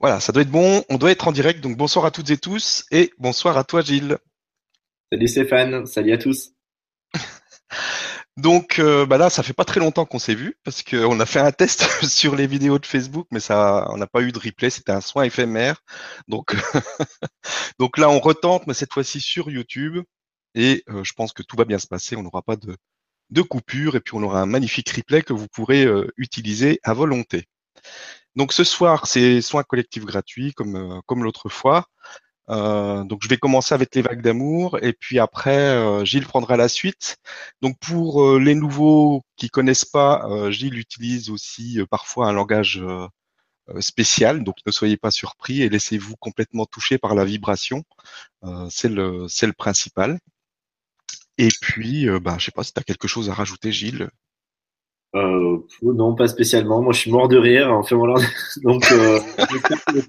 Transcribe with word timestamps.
Voilà, 0.00 0.18
ça 0.18 0.32
doit 0.32 0.40
être 0.40 0.50
bon, 0.50 0.82
on 0.88 0.96
doit 0.96 1.10
être 1.10 1.28
en 1.28 1.32
direct, 1.32 1.60
donc 1.60 1.76
bonsoir 1.76 2.06
à 2.06 2.10
toutes 2.10 2.30
et 2.30 2.38
tous, 2.38 2.86
et 2.90 3.12
bonsoir 3.18 3.58
à 3.58 3.64
toi 3.64 3.82
Gilles. 3.82 4.16
Salut 5.12 5.28
Stéphane, 5.28 5.84
salut 5.84 6.12
à 6.12 6.18
tous. 6.18 6.52
Donc 8.38 8.78
euh, 8.78 9.04
bah 9.04 9.18
là, 9.18 9.28
ça 9.28 9.42
fait 9.42 9.52
pas 9.52 9.66
très 9.66 9.78
longtemps 9.78 10.06
qu'on 10.06 10.18
s'est 10.18 10.34
vu, 10.34 10.56
parce 10.64 10.82
qu'on 10.82 11.20
a 11.20 11.26
fait 11.26 11.40
un 11.40 11.52
test 11.52 11.82
sur 12.08 12.34
les 12.34 12.46
vidéos 12.46 12.78
de 12.78 12.86
Facebook, 12.86 13.26
mais 13.30 13.40
ça, 13.40 13.88
on 13.90 13.98
n'a 13.98 14.06
pas 14.06 14.22
eu 14.22 14.32
de 14.32 14.38
replay, 14.38 14.70
c'était 14.70 14.92
un 14.92 15.02
soin 15.02 15.24
éphémère. 15.24 15.82
Donc, 16.28 16.56
donc 17.78 17.98
là, 17.98 18.08
on 18.08 18.20
retente, 18.20 18.66
mais 18.66 18.72
cette 18.72 18.94
fois-ci 18.94 19.20
sur 19.20 19.50
YouTube, 19.50 20.02
et 20.54 20.82
euh, 20.88 21.04
je 21.04 21.12
pense 21.12 21.34
que 21.34 21.42
tout 21.42 21.56
va 21.56 21.66
bien 21.66 21.78
se 21.78 21.86
passer, 21.86 22.16
on 22.16 22.22
n'aura 22.22 22.40
pas 22.40 22.56
de, 22.56 22.74
de 23.28 23.42
coupure, 23.42 23.96
et 23.96 24.00
puis 24.00 24.14
on 24.14 24.22
aura 24.22 24.40
un 24.40 24.46
magnifique 24.46 24.88
replay 24.88 25.20
que 25.20 25.34
vous 25.34 25.48
pourrez 25.48 25.84
euh, 25.84 26.06
utiliser 26.16 26.80
à 26.84 26.94
volonté. 26.94 27.44
Donc 28.36 28.52
ce 28.52 28.64
soir, 28.64 29.06
c'est 29.06 29.40
soins 29.42 29.64
collectifs 29.64 30.04
gratuits 30.04 30.52
comme, 30.54 30.76
euh, 30.76 31.00
comme 31.06 31.24
l'autre 31.24 31.48
fois. 31.48 31.86
Euh, 32.50 33.04
donc 33.04 33.20
je 33.22 33.28
vais 33.28 33.36
commencer 33.38 33.74
avec 33.74 33.94
les 33.94 34.02
vagues 34.02 34.22
d'amour 34.22 34.78
et 34.82 34.92
puis 34.92 35.20
après 35.20 35.56
euh, 35.56 36.04
Gilles 36.04 36.26
prendra 36.26 36.56
la 36.56 36.68
suite. 36.68 37.18
Donc 37.62 37.78
pour 37.80 38.38
les 38.38 38.54
nouveaux 38.54 39.22
qui 39.36 39.50
connaissent 39.50 39.84
pas, 39.84 40.50
Gilles 40.50 40.78
utilise 40.78 41.30
aussi 41.30 41.80
parfois 41.90 42.28
un 42.28 42.32
langage 42.32 42.82
spécial. 43.80 44.44
Donc 44.44 44.56
ne 44.66 44.72
soyez 44.72 44.96
pas 44.96 45.10
surpris 45.10 45.62
et 45.62 45.68
laissez-vous 45.68 46.16
complètement 46.16 46.66
toucher 46.66 46.98
par 46.98 47.14
la 47.14 47.24
vibration. 47.24 47.84
c'est 48.70 48.88
le 48.88 49.28
c'est 49.28 49.46
le 49.46 49.52
principal. 49.52 50.18
Et 51.38 51.48
puis, 51.60 52.06
bah, 52.20 52.36
je 52.38 52.46
sais 52.46 52.52
pas 52.52 52.64
si 52.64 52.72
tu 52.72 52.80
as 52.80 52.84
quelque 52.84 53.08
chose 53.08 53.30
à 53.30 53.34
rajouter, 53.34 53.72
Gilles. 53.72 54.10
Euh, 55.16 55.58
non, 55.82 56.14
pas 56.14 56.28
spécialement. 56.28 56.82
Moi, 56.82 56.92
je 56.92 57.00
suis 57.00 57.10
mort 57.10 57.26
de 57.28 57.36
rire 57.36 57.72
en 57.72 57.82
fait 57.82 57.96
Donc, 58.62 58.90
euh, 58.92 59.20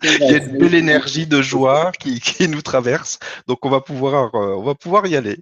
il 0.04 0.32
y 0.32 0.36
a 0.36 0.38
une 0.38 0.58
belle 0.58 0.76
énergie 0.76 1.26
de 1.26 1.42
joie 1.42 1.92
qui, 2.00 2.20
qui 2.20 2.48
nous 2.48 2.62
traverse. 2.62 3.18
Donc, 3.48 3.66
on 3.66 3.70
va 3.70 3.82
pouvoir, 3.82 4.36
euh, 4.36 4.56
on 4.56 4.64
va 4.64 4.76
pouvoir 4.76 5.08
y 5.08 5.16
aller. 5.16 5.40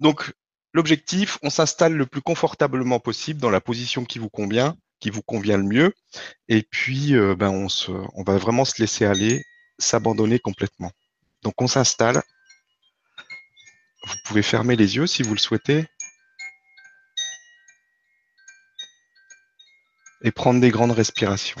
Donc, 0.00 0.32
l'objectif, 0.72 1.38
on 1.42 1.50
s'installe 1.50 1.94
le 1.94 2.06
plus 2.06 2.22
confortablement 2.22 3.00
possible 3.00 3.40
dans 3.40 3.50
la 3.50 3.60
position 3.60 4.04
qui 4.04 4.18
vous 4.18 4.30
convient, 4.30 4.74
qui 4.98 5.10
vous 5.10 5.22
convient 5.22 5.58
le 5.58 5.64
mieux. 5.64 5.92
Et 6.48 6.62
puis, 6.62 7.14
euh, 7.14 7.34
ben, 7.36 7.50
on, 7.50 7.68
se, 7.68 7.92
on 8.14 8.22
va 8.22 8.38
vraiment 8.38 8.64
se 8.64 8.80
laisser 8.80 9.04
aller, 9.04 9.44
s'abandonner 9.78 10.38
complètement. 10.38 10.90
Donc, 11.42 11.60
on 11.60 11.66
s'installe. 11.66 12.22
Vous 14.06 14.16
pouvez 14.24 14.42
fermer 14.42 14.76
les 14.76 14.96
yeux 14.96 15.06
si 15.06 15.22
vous 15.22 15.34
le 15.34 15.38
souhaitez. 15.38 15.86
Et 20.24 20.32
prendre 20.32 20.60
des 20.60 20.70
grandes 20.70 20.92
respirations. 20.92 21.60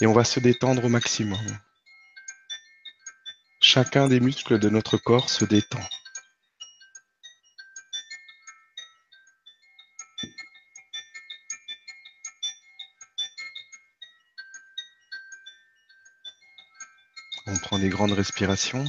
Et 0.00 0.06
on 0.06 0.14
va 0.14 0.24
se 0.24 0.40
détendre 0.40 0.84
au 0.84 0.88
maximum. 0.88 1.38
Chacun 3.60 4.08
des 4.08 4.20
muscles 4.20 4.58
de 4.58 4.70
notre 4.70 4.96
corps 4.96 5.28
se 5.28 5.44
détend. 5.44 5.82
On 18.00 18.04
prend 18.04 18.06
des 18.06 18.12
grandes 18.14 18.24
respirations. 18.24 18.84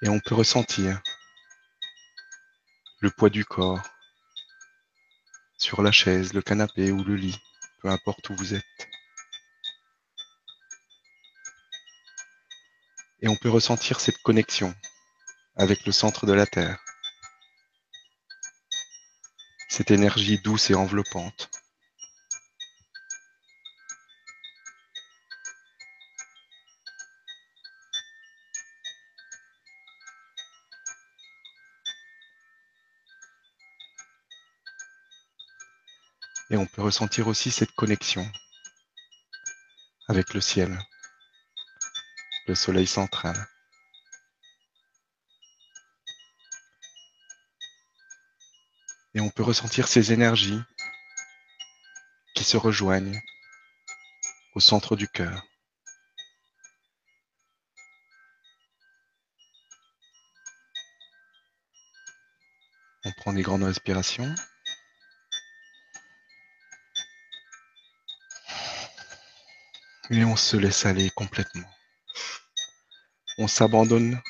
Et 0.00 0.08
on 0.08 0.18
peut 0.18 0.34
ressentir 0.34 1.02
le 3.00 3.10
poids 3.10 3.28
du 3.28 3.44
corps 3.44 3.82
sur 5.58 5.82
la 5.82 5.92
chaise, 5.92 6.32
le 6.32 6.40
canapé 6.40 6.90
ou 6.90 7.04
le 7.04 7.16
lit, 7.16 7.38
peu 7.82 7.90
importe 7.90 8.30
où 8.30 8.34
vous 8.34 8.54
êtes. 8.54 8.88
Et 13.20 13.28
on 13.28 13.36
peut 13.36 13.50
ressentir 13.50 14.00
cette 14.00 14.22
connexion 14.22 14.74
avec 15.56 15.84
le 15.84 15.92
centre 15.92 16.24
de 16.24 16.32
la 16.32 16.46
Terre, 16.46 16.82
cette 19.68 19.90
énergie 19.90 20.38
douce 20.38 20.70
et 20.70 20.74
enveloppante. 20.74 21.49
Et 36.50 36.56
on 36.56 36.66
peut 36.66 36.82
ressentir 36.82 37.28
aussi 37.28 37.52
cette 37.52 37.70
connexion 37.72 38.28
avec 40.08 40.34
le 40.34 40.40
ciel, 40.40 40.76
le 42.48 42.56
soleil 42.56 42.88
central. 42.88 43.36
Et 49.14 49.20
on 49.20 49.30
peut 49.30 49.44
ressentir 49.44 49.86
ces 49.86 50.12
énergies 50.12 50.60
qui 52.34 52.42
se 52.42 52.56
rejoignent 52.56 53.20
au 54.54 54.60
centre 54.60 54.96
du 54.96 55.06
cœur. 55.06 55.44
On 63.04 63.12
prend 63.12 63.32
des 63.32 63.42
grandes 63.42 63.62
respirations. 63.62 64.34
Et 70.12 70.24
on 70.24 70.34
se 70.34 70.56
laisse 70.56 70.86
aller 70.86 71.08
complètement. 71.10 71.70
On 73.38 73.46
s'abandonne 73.46 74.20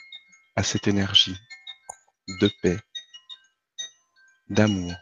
à 0.54 0.62
cette 0.62 0.86
énergie 0.86 1.38
de 2.28 2.50
paix, 2.60 2.78
d'amour 4.50 4.92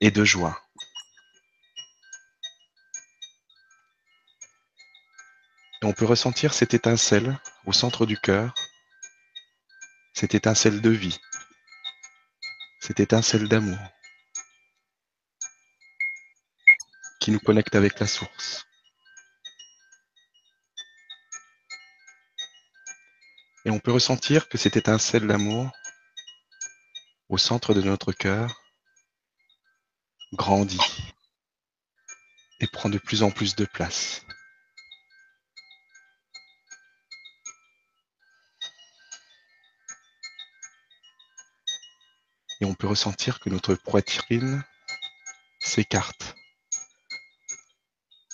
et 0.00 0.10
de 0.10 0.22
joie. 0.22 0.62
Et 5.82 5.86
on 5.86 5.94
peut 5.94 6.04
ressentir 6.04 6.52
cette 6.52 6.74
étincelle 6.74 7.40
au 7.64 7.72
centre 7.72 8.04
du 8.04 8.18
cœur, 8.18 8.52
cette 10.12 10.34
étincelle 10.34 10.82
de 10.82 10.90
vie, 10.90 11.18
cette 12.80 13.00
étincelle 13.00 13.48
d'amour 13.48 13.78
qui 17.18 17.30
nous 17.30 17.40
connecte 17.40 17.74
avec 17.74 17.98
la 17.98 18.06
source. 18.06 18.66
Et 23.64 23.70
on 23.70 23.78
peut 23.78 23.92
ressentir 23.92 24.48
que 24.48 24.56
cette 24.56 24.76
étincelle 24.76 25.26
d'amour 25.26 25.70
au 27.28 27.36
centre 27.36 27.74
de 27.74 27.82
notre 27.82 28.12
cœur 28.12 28.60
grandit 30.32 31.12
et 32.60 32.66
prend 32.66 32.88
de 32.88 32.98
plus 32.98 33.22
en 33.22 33.30
plus 33.30 33.56
de 33.56 33.66
place. 33.66 34.22
Et 42.60 42.64
on 42.64 42.74
peut 42.74 42.86
ressentir 42.86 43.40
que 43.40 43.48
notre 43.48 43.74
poitrine 43.74 44.62
s'écarte 45.60 46.34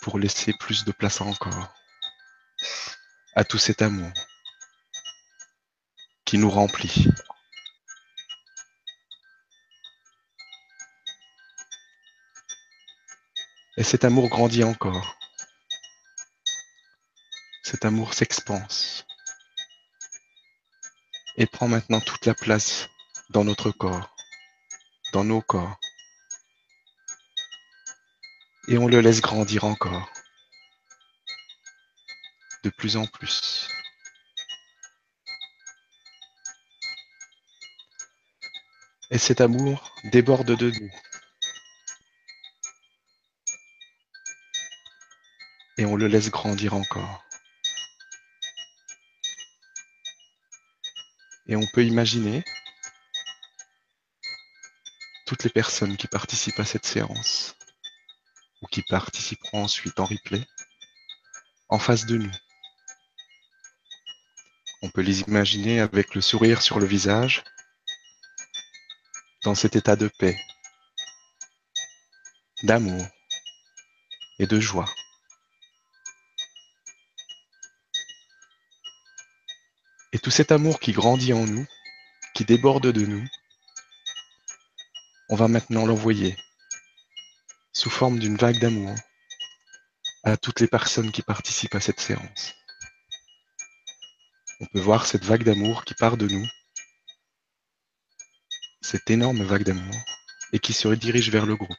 pour 0.02 0.19
laisser 0.19 0.52
plus 0.58 0.84
de 0.84 0.93
place 0.93 1.20
encore 1.20 1.75
à 3.34 3.44
tout 3.44 3.58
cet 3.58 3.82
amour 3.82 4.12
qui 6.26 6.38
nous 6.38 6.50
remplit. 6.50 7.06
Et 13.78 13.84
cet 13.84 14.05
amour 14.05 14.28
grandit 14.28 14.64
encore. 14.64 15.17
Cet 17.62 17.84
amour 17.84 18.14
s'expanse 18.14 19.06
et 21.37 21.46
prend 21.46 21.69
maintenant 21.69 22.00
toute 22.00 22.26
la 22.26 22.34
place 22.34 22.88
dans 23.31 23.44
notre 23.44 23.70
corps, 23.70 24.17
dans 25.12 25.25
nos 25.25 25.43
corps. 25.43 25.79
Et 28.69 28.79
on 28.79 28.88
le 28.88 29.00
laisse 29.00 29.20
grandir 29.20 29.64
encore, 29.64 30.11
de 32.64 32.70
plus 32.70 32.96
en 32.96 33.06
plus. 33.06 33.75
Et 39.17 39.19
cet 39.19 39.41
amour 39.41 39.95
déborde 40.05 40.55
de 40.55 40.71
nous. 40.71 40.93
Et 45.79 45.87
on 45.87 45.97
le 45.97 46.07
laisse 46.07 46.29
grandir 46.29 46.75
encore. 46.75 47.25
Et 51.47 51.57
on 51.57 51.67
peut 51.73 51.87
imaginer 51.87 52.45
toutes 55.25 55.45
les 55.45 55.51
personnes 55.51 55.97
qui 55.97 56.09
participent 56.09 56.61
à 56.61 56.67
cette 56.67 56.85
séance 56.85 57.57
ou 58.61 58.67
qui 58.67 58.83
participeront 58.83 59.65
ensuite 59.65 59.99
en 59.99 60.05
replay 60.05 60.47
en 61.71 61.79
face 61.79 62.05
de 62.05 62.19
nous. 62.19 62.37
On 64.83 64.91
peut 64.91 65.01
les 65.01 65.23
imaginer 65.23 65.81
avec 65.81 66.15
le 66.15 66.21
sourire 66.21 66.61
sur 66.61 66.79
le 66.79 66.87
visage, 66.87 67.45
dans 69.46 69.54
cet 69.54 69.76
état 69.76 69.94
de 69.94 70.08
paix, 70.08 70.37
d'amour 72.64 73.06
et 74.40 74.48
de 74.48 74.58
joie. 74.58 74.93
Et 80.12 80.19
tout 80.19 80.32
cet 80.32 80.50
amour 80.50 80.81
qui 80.81 80.90
grandit 80.90 81.32
en 81.32 81.46
nous, 81.46 81.64
qui 82.34 82.44
déborde 82.44 82.88
de 82.88 83.06
nous, 83.06 83.25
on 85.28 85.37
va 85.37 85.46
maintenant 85.46 85.87
l'envoyer 85.87 86.37
sous 87.72 87.88
forme 87.88 88.19
d'une 88.19 88.37
vague 88.37 88.58
d'amour 88.58 88.96
à 90.25 90.37
toutes 90.37 90.58
les 90.58 90.66
personnes 90.66 91.12
qui 91.12 91.22
participent 91.22 91.76
à 91.76 91.81
cette 91.81 92.00
séance. 92.00 92.52
On 94.58 94.66
peut 94.66 94.81
voir 94.81 95.06
cette 95.06 95.25
vague 95.25 95.44
d'amour 95.44 95.84
qui 95.84 95.94
part 95.94 96.16
de 96.16 96.26
nous, 96.26 96.48
cette 98.87 99.11
énorme 99.11 99.43
vague 99.43 99.65
d'amour, 99.65 99.97
et 100.53 100.61
qui 100.61 100.73
se 100.73 100.87
redirige 100.87 101.31
vers 101.31 101.44
le 101.44 101.56
groupe, 101.56 101.77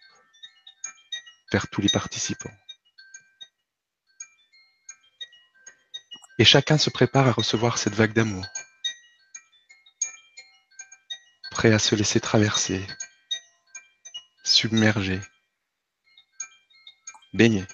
vers 1.54 1.70
tous 1.70 1.80
les 1.80 1.88
participants. 1.88 2.54
Et 6.38 6.44
chacun 6.44 6.78
se 6.78 6.90
prépare 6.90 7.28
à 7.28 7.32
recevoir 7.32 7.78
cette 7.78 7.96
vague 7.96 8.12
d'amour, 8.12 8.46
prêt 11.50 11.72
à 11.72 11.80
se 11.80 11.96
laisser 11.96 12.20
traverser, 12.20 12.86
submerger, 14.44 15.22
baigner 17.34 17.66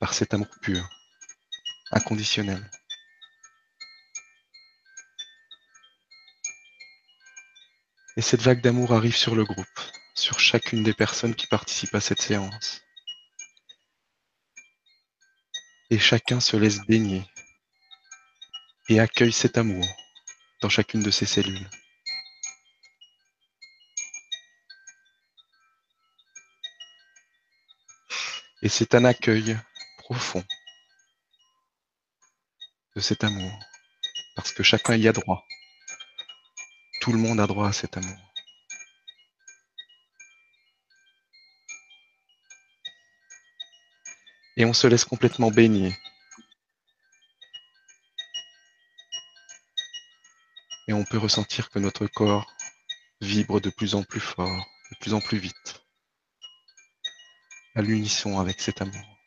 par 0.00 0.14
cet 0.14 0.32
amour 0.32 0.48
pur, 0.62 0.88
inconditionnel. 1.92 2.70
Et 8.16 8.20
cette 8.20 8.42
vague 8.42 8.60
d'amour 8.60 8.92
arrive 8.92 9.16
sur 9.16 9.34
le 9.34 9.44
groupe, 9.44 9.80
sur 10.14 10.38
chacune 10.38 10.82
des 10.82 10.92
personnes 10.92 11.34
qui 11.34 11.46
participent 11.46 11.94
à 11.94 12.00
cette 12.00 12.20
séance. 12.20 12.82
Et 15.88 15.98
chacun 15.98 16.40
se 16.40 16.56
laisse 16.56 16.80
baigner 16.86 17.24
et 18.88 19.00
accueille 19.00 19.32
cet 19.32 19.56
amour 19.56 19.86
dans 20.60 20.68
chacune 20.68 21.02
de 21.02 21.10
ses 21.10 21.26
cellules. 21.26 21.68
Et 28.62 28.68
c'est 28.68 28.94
un 28.94 29.04
accueil 29.04 29.58
profond 29.98 30.44
de 32.94 33.00
cet 33.00 33.24
amour, 33.24 33.52
parce 34.36 34.52
que 34.52 34.62
chacun 34.62 34.96
y 34.96 35.08
a 35.08 35.12
droit. 35.12 35.44
Tout 37.02 37.10
le 37.10 37.18
monde 37.18 37.40
a 37.40 37.48
droit 37.48 37.66
à 37.66 37.72
cet 37.72 37.96
amour. 37.96 38.32
Et 44.56 44.64
on 44.64 44.72
se 44.72 44.86
laisse 44.86 45.04
complètement 45.04 45.50
baigner. 45.50 45.92
Et 50.86 50.92
on 50.92 51.04
peut 51.04 51.18
ressentir 51.18 51.70
que 51.70 51.80
notre 51.80 52.06
corps 52.06 52.46
vibre 53.20 53.60
de 53.60 53.70
plus 53.70 53.96
en 53.96 54.04
plus 54.04 54.20
fort, 54.20 54.64
de 54.92 54.96
plus 55.00 55.12
en 55.12 55.20
plus 55.20 55.38
vite, 55.38 55.82
à 57.74 57.82
l'unisson 57.82 58.38
avec 58.38 58.60
cet 58.60 58.80
amour. 58.80 59.18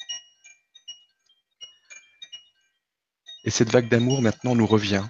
Et 3.44 3.50
cette 3.50 3.70
vague 3.70 3.90
d'amour 3.90 4.22
maintenant 4.22 4.56
nous 4.56 4.66
revient. 4.66 5.06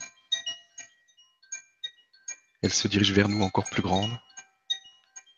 Elle 2.65 2.73
se 2.73 2.87
dirige 2.87 3.11
vers 3.11 3.29
nous 3.29 3.43
encore 3.43 3.69
plus 3.69 3.83
grande, 3.83 4.19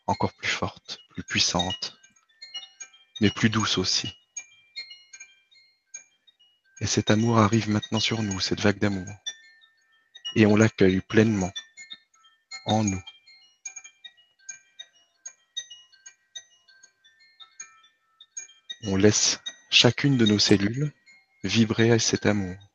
encore 0.06 0.32
plus 0.32 0.48
forte, 0.48 1.00
plus 1.10 1.24
puissante, 1.24 2.00
mais 3.20 3.30
plus 3.30 3.50
douce 3.50 3.78
aussi. 3.78 4.18
Et 6.80 6.88
cet 6.88 7.12
amour 7.12 7.38
arrive 7.38 7.70
maintenant 7.70 8.00
sur 8.00 8.24
nous, 8.24 8.40
cette 8.40 8.62
vague 8.62 8.80
d'amour. 8.80 9.14
Et 10.38 10.46
on 10.46 10.56
l'accueille 10.56 11.02
pleinement 11.02 11.52
en 12.66 12.86
nous. 12.86 13.04
On 18.84 18.96
laisse 18.96 19.42
chacune 19.70 20.16
de 20.16 20.26
nos 20.26 20.40
cellules 20.40 20.94
vibrer 21.44 21.92
à 21.92 22.00
cet 22.00 22.26
amour. 22.26 22.67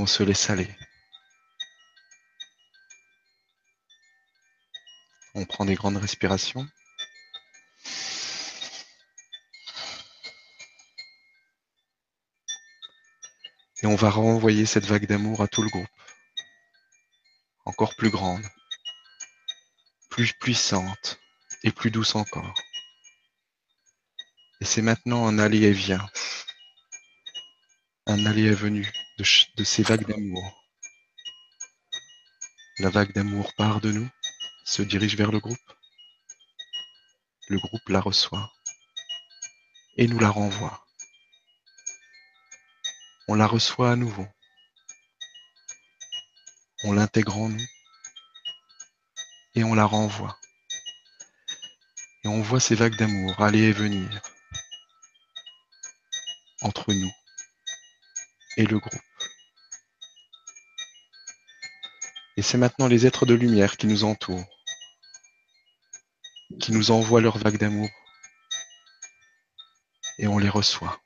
On 0.00 0.06
se 0.06 0.22
laisse 0.22 0.48
aller. 0.48 0.74
On 5.34 5.44
prend 5.44 5.66
des 5.66 5.74
grandes 5.74 5.98
respirations. 5.98 6.66
Et 13.82 13.86
on 13.86 13.94
va 13.94 14.10
renvoyer 14.10 14.64
cette 14.64 14.86
vague 14.86 15.06
d'amour 15.06 15.42
à 15.42 15.48
tout 15.48 15.62
le 15.62 15.68
groupe. 15.68 15.86
Encore 17.66 17.94
plus 17.94 18.10
grande, 18.10 18.44
plus 20.08 20.32
puissante 20.32 21.20
et 21.62 21.72
plus 21.72 21.90
douce 21.90 22.14
encore. 22.14 22.54
Et 24.62 24.64
c'est 24.64 24.82
maintenant 24.82 25.26
un 25.26 25.38
aller 25.38 25.62
et 25.62 25.72
vient, 25.72 26.06
un 28.06 28.24
aller 28.26 28.44
et 28.44 28.54
venu 28.54 28.90
de, 29.18 29.64
ces 29.64 29.82
vagues 29.82 30.06
d'amour. 30.06 30.64
La 32.78 32.90
vague 32.90 33.12
d'amour 33.12 33.52
part 33.56 33.80
de 33.80 33.92
nous, 33.92 34.08
se 34.64 34.82
dirige 34.82 35.16
vers 35.16 35.32
le 35.32 35.40
groupe. 35.40 35.58
Le 37.48 37.58
groupe 37.58 37.88
la 37.88 38.00
reçoit 38.00 38.52
et 39.96 40.06
nous 40.06 40.18
la 40.18 40.30
renvoie. 40.30 40.86
On 43.28 43.34
la 43.34 43.46
reçoit 43.46 43.90
à 43.90 43.96
nouveau. 43.96 44.26
On 46.84 46.92
l'intègre 46.92 47.36
en 47.36 47.48
nous 47.48 47.66
et 49.56 49.64
on 49.64 49.74
la 49.74 49.84
renvoie. 49.84 50.38
Et 52.22 52.28
on 52.28 52.42
voit 52.42 52.60
ces 52.60 52.76
vagues 52.76 52.96
d'amour 52.96 53.40
aller 53.40 53.62
et 53.62 53.72
venir 53.72 54.22
entre 56.62 56.92
nous 56.92 57.12
et 58.60 58.66
le 58.66 58.78
groupe. 58.78 59.00
Et 62.36 62.42
c'est 62.42 62.58
maintenant 62.58 62.88
les 62.88 63.06
êtres 63.06 63.24
de 63.24 63.34
lumière 63.34 63.76
qui 63.78 63.86
nous 63.86 64.04
entourent, 64.04 64.44
qui 66.60 66.72
nous 66.72 66.90
envoient 66.90 67.22
leur 67.22 67.38
vague 67.38 67.56
d'amour. 67.56 67.88
Et 70.18 70.26
on 70.26 70.38
les 70.38 70.50
reçoit. 70.50 71.00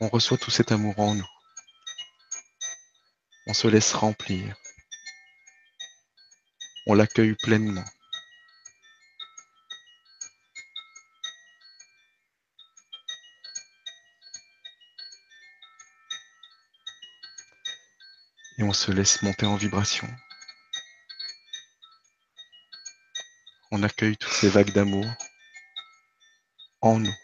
On 0.00 0.08
reçoit 0.08 0.38
tout 0.38 0.50
cet 0.50 0.70
amour 0.70 0.98
en 0.98 1.14
nous. 1.14 1.28
On 3.46 3.54
se 3.54 3.68
laisse 3.68 3.94
remplir. 3.94 4.54
On 6.86 6.94
l'accueille 6.94 7.34
pleinement. 7.34 7.84
Et 18.60 18.62
on 18.62 18.74
se 18.74 18.92
laisse 18.92 19.22
monter 19.22 19.46
en 19.46 19.56
vibration. 19.56 20.06
On 23.70 23.82
accueille 23.82 24.18
toutes 24.18 24.32
ces 24.32 24.50
vagues 24.50 24.72
d'amour 24.72 25.06
en 26.82 26.98
nous. 26.98 27.14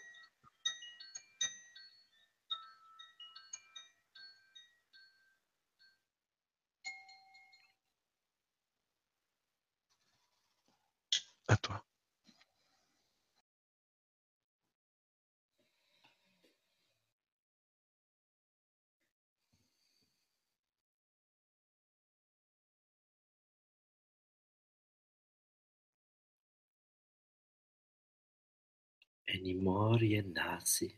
Enimorie 29.47 30.21
nasi 30.35 30.89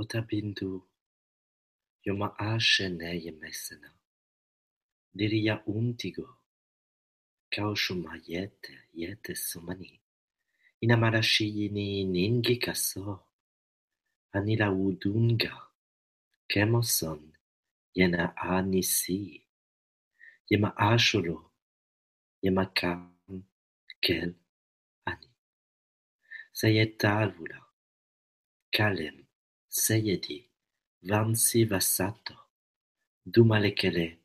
Otabindu 0.00 0.70
Yoma 2.04 2.28
asheneye 2.38 3.30
mesena. 3.40 3.90
Diria 5.14 5.54
untigo 5.66 6.28
Kaushuma 7.52 8.12
yete 8.26 8.74
yete 8.94 9.34
sumani. 9.34 10.00
Inamarashi 10.80 11.68
ni 11.68 12.04
ningi 12.04 12.56
kaso 12.56 13.20
Anila 14.32 14.72
udunga 14.72 15.52
Kemoson 16.48 17.32
Yena 17.94 18.36
anisi 18.36 19.46
Yema 20.48 20.76
ashuro 20.76 21.52
Yema 22.42 22.66
kam 22.66 23.44
kel 24.00 24.34
Seijärvi-Taavala, 26.62 27.58
Kalem, 28.76 29.26
Seijärvi, 29.68 30.50
Vantsivasato, 31.10 32.34
Dumalekere, 33.26 34.18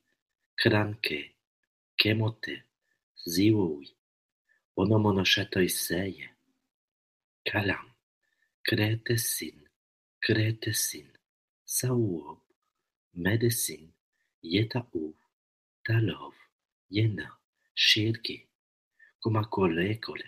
Kranke, 0.56 1.36
Kemote, 1.98 2.64
Ziuwi, 3.28 3.90
Onomonoshetoi-Seije, 4.78 6.30
Kalam, 7.52 7.90
Kretesin, 8.70 9.68
Kretesin, 10.22 11.10
Sauob, 11.66 12.40
Medesin, 13.16 13.94
Yetau 14.44 15.16
Talov, 15.84 16.34
Yena, 16.92 17.32
Shirki, 17.76 18.48
Kumakolekole, 19.24 20.28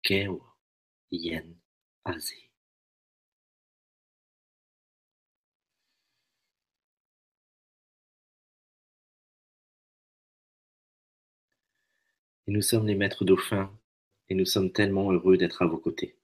Keo, 0.00 0.53
Yen 1.10 1.56
Azi 2.04 2.50
Et 12.46 12.52
nous 12.52 12.62
sommes 12.62 12.86
les 12.86 12.94
maîtres 12.94 13.24
dauphins, 13.24 13.72
et 14.28 14.34
nous 14.34 14.44
sommes 14.44 14.70
tellement 14.70 15.10
heureux 15.10 15.36
d'être 15.36 15.62
à 15.62 15.66
vos 15.66 15.78
côtés. 15.78 16.16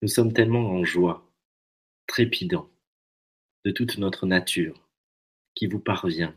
Nous 0.00 0.08
sommes 0.08 0.32
tellement 0.32 0.70
en 0.70 0.82
joie, 0.82 1.32
trépidants, 2.08 2.70
de 3.64 3.70
toute 3.70 3.98
notre 3.98 4.26
nature, 4.26 4.88
qui 5.54 5.68
vous 5.68 5.78
parvient, 5.78 6.36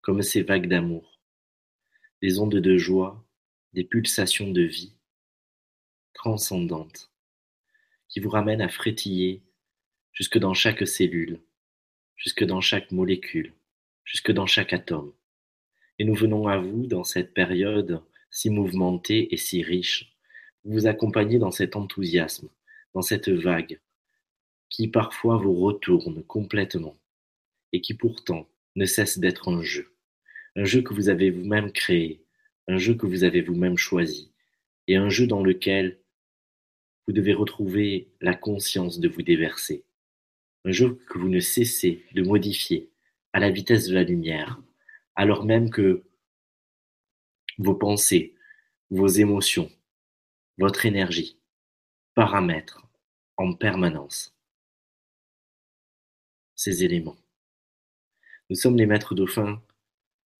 comme 0.00 0.22
ces 0.22 0.42
vagues 0.42 0.68
d'amour, 0.68 1.20
des 2.22 2.38
ondes 2.38 2.54
de 2.54 2.76
joie, 2.78 3.22
des 3.74 3.84
pulsations 3.84 4.50
de 4.50 4.62
vie, 4.62 4.93
transcendantes, 6.14 7.10
qui 8.08 8.20
vous 8.20 8.30
ramènent 8.30 8.62
à 8.62 8.68
frétiller 8.68 9.42
jusque 10.12 10.38
dans 10.38 10.54
chaque 10.54 10.86
cellule, 10.86 11.40
jusque 12.16 12.44
dans 12.44 12.60
chaque 12.60 12.90
molécule, 12.92 13.52
jusque 14.04 14.32
dans 14.32 14.46
chaque 14.46 14.72
atome. 14.72 15.12
Et 15.98 16.04
nous 16.04 16.14
venons 16.14 16.48
à 16.48 16.58
vous 16.58 16.86
dans 16.86 17.04
cette 17.04 17.34
période 17.34 18.02
si 18.30 18.50
mouvementée 18.50 19.32
et 19.32 19.36
si 19.36 19.62
riche, 19.62 20.16
vous 20.64 20.86
accompagner 20.86 21.38
dans 21.38 21.50
cet 21.50 21.76
enthousiasme, 21.76 22.48
dans 22.94 23.02
cette 23.02 23.28
vague, 23.28 23.80
qui 24.70 24.88
parfois 24.88 25.36
vous 25.36 25.54
retourne 25.54 26.24
complètement, 26.24 26.96
et 27.72 27.80
qui 27.80 27.94
pourtant 27.94 28.48
ne 28.76 28.86
cesse 28.86 29.18
d'être 29.18 29.48
un 29.48 29.62
jeu, 29.62 29.94
un 30.56 30.64
jeu 30.64 30.82
que 30.82 30.94
vous 30.94 31.08
avez 31.08 31.30
vous-même 31.30 31.70
créé, 31.70 32.24
un 32.66 32.76
jeu 32.76 32.94
que 32.94 33.06
vous 33.06 33.24
avez 33.24 33.40
vous-même 33.40 33.76
choisi, 33.76 34.32
et 34.88 34.96
un 34.96 35.10
jeu 35.10 35.26
dans 35.26 35.42
lequel 35.42 36.00
vous 37.06 37.12
devez 37.12 37.34
retrouver 37.34 38.08
la 38.20 38.34
conscience 38.34 38.98
de 38.98 39.08
vous 39.08 39.22
déverser, 39.22 39.84
un 40.64 40.72
jeu 40.72 40.98
que 41.08 41.18
vous 41.18 41.28
ne 41.28 41.40
cessez 41.40 42.04
de 42.14 42.22
modifier 42.22 42.90
à 43.32 43.40
la 43.40 43.50
vitesse 43.50 43.88
de 43.88 43.94
la 43.94 44.04
lumière, 44.04 44.60
alors 45.14 45.44
même 45.44 45.70
que 45.70 46.04
vos 47.58 47.74
pensées, 47.74 48.34
vos 48.90 49.08
émotions, 49.08 49.70
votre 50.58 50.86
énergie 50.86 51.38
paramètrent 52.14 52.86
en 53.36 53.54
permanence 53.54 54.34
ces 56.54 56.84
éléments. 56.84 57.16
Nous 58.50 58.56
sommes 58.56 58.76
les 58.76 58.86
maîtres 58.86 59.14
dauphins 59.14 59.62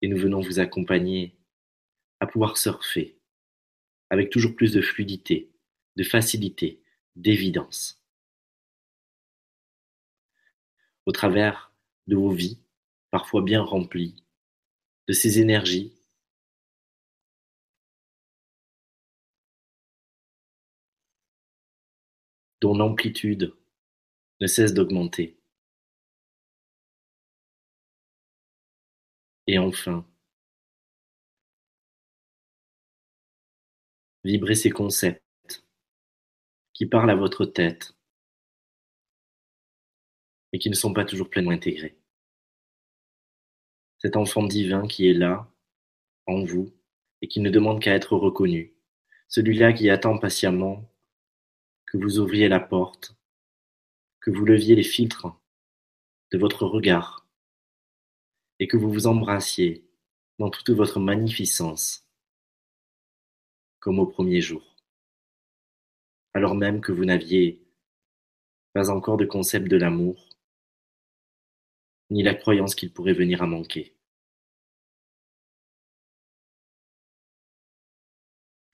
et 0.00 0.08
nous 0.08 0.18
venons 0.18 0.40
vous 0.40 0.60
accompagner 0.60 1.34
à 2.20 2.26
pouvoir 2.26 2.56
surfer 2.56 3.18
avec 4.10 4.30
toujours 4.30 4.54
plus 4.54 4.72
de 4.72 4.80
fluidité, 4.80 5.50
de 5.96 6.04
facilité, 6.04 6.80
d'évidence. 7.16 8.00
Au 11.06 11.12
travers 11.12 11.72
de 12.06 12.16
vos 12.16 12.30
vies, 12.30 12.58
parfois 13.10 13.42
bien 13.42 13.62
remplies, 13.62 14.16
de 15.08 15.12
ces 15.12 15.38
énergies 15.38 15.92
dont 22.60 22.74
l'amplitude 22.74 23.54
ne 24.40 24.46
cesse 24.46 24.74
d'augmenter. 24.74 25.36
Et 29.46 29.58
enfin, 29.58 30.06
vibrez 34.24 34.54
ces 34.54 34.70
concepts 34.70 35.23
qui 36.74 36.86
parlent 36.86 37.10
à 37.10 37.16
votre 37.16 37.46
tête 37.46 37.96
et 40.52 40.58
qui 40.58 40.70
ne 40.70 40.74
sont 40.74 40.92
pas 40.92 41.04
toujours 41.04 41.30
pleinement 41.30 41.52
intégrés. 41.52 41.96
Cet 43.98 44.16
enfant 44.16 44.42
divin 44.42 44.86
qui 44.86 45.08
est 45.08 45.14
là, 45.14 45.50
en 46.26 46.44
vous, 46.44 46.72
et 47.22 47.28
qui 47.28 47.40
ne 47.40 47.50
demande 47.50 47.80
qu'à 47.80 47.94
être 47.94 48.16
reconnu, 48.16 48.74
celui-là 49.28 49.72
qui 49.72 49.88
attend 49.88 50.18
patiemment 50.18 50.90
que 51.86 51.96
vous 51.96 52.18
ouvriez 52.18 52.48
la 52.48 52.60
porte, 52.60 53.16
que 54.20 54.30
vous 54.30 54.44
leviez 54.44 54.74
les 54.74 54.82
filtres 54.82 55.28
de 56.32 56.38
votre 56.38 56.66
regard, 56.66 57.26
et 58.58 58.66
que 58.66 58.76
vous 58.76 58.92
vous 58.92 59.06
embrassiez 59.06 59.88
dans 60.38 60.50
toute 60.50 60.70
votre 60.70 61.00
magnificence, 61.00 62.06
comme 63.80 63.98
au 63.98 64.06
premier 64.06 64.40
jour, 64.40 64.73
alors 66.34 66.54
même 66.54 66.80
que 66.80 66.92
vous 66.92 67.04
n'aviez 67.04 67.60
pas 68.72 68.90
encore 68.90 69.16
de 69.16 69.24
concept 69.24 69.68
de 69.68 69.76
l'amour, 69.76 70.28
ni 72.10 72.22
la 72.22 72.34
croyance 72.34 72.74
qu'il 72.74 72.92
pourrait 72.92 73.12
venir 73.12 73.42
à 73.42 73.46
manquer. 73.46 73.94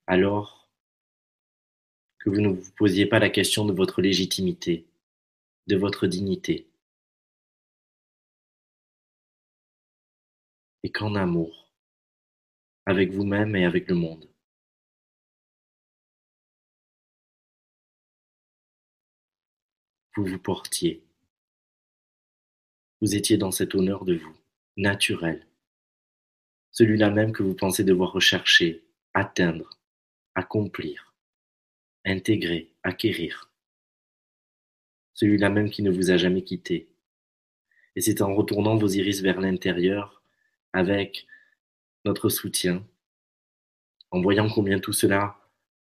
Alors 0.07 0.69
que 2.19 2.31
vous 2.31 2.40
ne 2.40 2.49
vous 2.49 2.73
posiez 2.73 3.07
pas 3.07 3.19
la 3.19 3.31
question 3.31 3.64
de 3.64 3.73
votre 3.73 4.02
légitimité, 4.02 4.87
de 5.69 5.76
votre 5.76 6.07
dignité, 6.07 6.67
et 10.83 10.90
qu'en 10.90 11.14
amour, 11.14 11.71
avec 12.87 13.12
vous-même 13.12 13.55
et 13.55 13.64
avec 13.64 13.88
le 13.88 13.95
monde. 13.95 14.26
Vous 20.17 20.25
vous 20.25 20.38
portiez. 20.38 21.05
Vous 23.00 23.14
étiez 23.14 23.37
dans 23.37 23.52
cet 23.52 23.76
honneur 23.76 24.05
de 24.05 24.17
vous, 24.17 24.37
naturel, 24.76 25.47
celui-là 26.73 27.11
même 27.11 27.33
que 27.33 27.45
vous 27.45 27.55
pensez 27.55 27.85
devoir 27.85 28.12
rechercher, 28.12 28.85
atteindre, 29.14 29.71
accomplir, 30.35 31.14
intégrer, 32.05 32.75
acquérir, 32.83 33.50
celui-là 35.14 35.49
même 35.49 35.71
qui 35.71 35.83
ne 35.83 35.90
vous 35.90 36.11
a 36.11 36.17
jamais 36.17 36.43
quitté. 36.43 36.88
Et 37.95 38.00
c'est 38.00 38.21
en 38.21 38.35
retournant 38.35 38.76
vos 38.76 38.88
iris 38.88 39.21
vers 39.21 39.40
l'intérieur, 39.40 40.23
avec 40.73 41.26
notre 42.05 42.29
soutien, 42.29 42.85
en 44.11 44.21
voyant 44.21 44.49
combien 44.49 44.81
tout 44.81 44.93
cela 44.93 45.38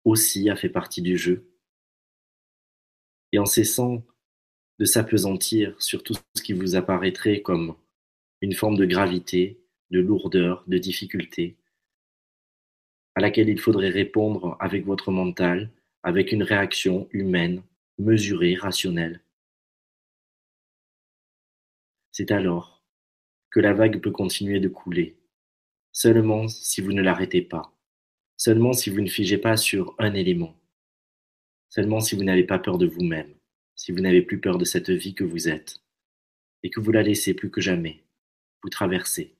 aussi 0.03 0.49
a 0.49 0.55
fait 0.55 0.69
partie 0.69 1.01
du 1.01 1.17
jeu, 1.17 1.50
et 3.31 3.39
en 3.39 3.45
cessant 3.45 4.03
de 4.79 4.85
s'appesantir 4.85 5.79
sur 5.81 6.03
tout 6.03 6.15
ce 6.35 6.41
qui 6.41 6.53
vous 6.53 6.75
apparaîtrait 6.75 7.41
comme 7.41 7.75
une 8.41 8.53
forme 8.53 8.77
de 8.77 8.85
gravité, 8.85 9.59
de 9.91 9.99
lourdeur, 9.99 10.63
de 10.67 10.77
difficulté, 10.77 11.55
à 13.15 13.21
laquelle 13.21 13.49
il 13.49 13.59
faudrait 13.59 13.89
répondre 13.89 14.57
avec 14.59 14.85
votre 14.85 15.11
mental, 15.11 15.69
avec 16.03 16.31
une 16.31 16.43
réaction 16.43 17.07
humaine, 17.11 17.61
mesurée, 17.99 18.55
rationnelle. 18.55 19.21
C'est 22.11 22.31
alors 22.31 22.83
que 23.51 23.59
la 23.59 23.73
vague 23.73 24.01
peut 24.01 24.11
continuer 24.11 24.59
de 24.59 24.69
couler, 24.69 25.17
seulement 25.91 26.47
si 26.47 26.81
vous 26.81 26.93
ne 26.93 27.01
l'arrêtez 27.01 27.41
pas, 27.41 27.73
seulement 28.37 28.73
si 28.73 28.89
vous 28.89 29.01
ne 29.01 29.09
figez 29.09 29.37
pas 29.37 29.57
sur 29.57 29.93
un 29.99 30.13
élément, 30.13 30.55
seulement 31.71 32.01
si 32.01 32.15
vous 32.15 32.23
n'avez 32.23 32.43
pas 32.43 32.59
peur 32.59 32.77
de 32.77 32.85
vous-même, 32.85 33.33
si 33.75 33.91
vous 33.91 34.01
n'avez 34.01 34.21
plus 34.21 34.39
peur 34.39 34.57
de 34.57 34.65
cette 34.65 34.91
vie 34.91 35.15
que 35.15 35.23
vous 35.23 35.47
êtes, 35.47 35.81
et 36.63 36.69
que 36.69 36.79
vous 36.79 36.91
la 36.91 37.01
laissez 37.01 37.33
plus 37.33 37.49
que 37.49 37.61
jamais 37.61 38.03
vous 38.61 38.69
traverser, 38.69 39.35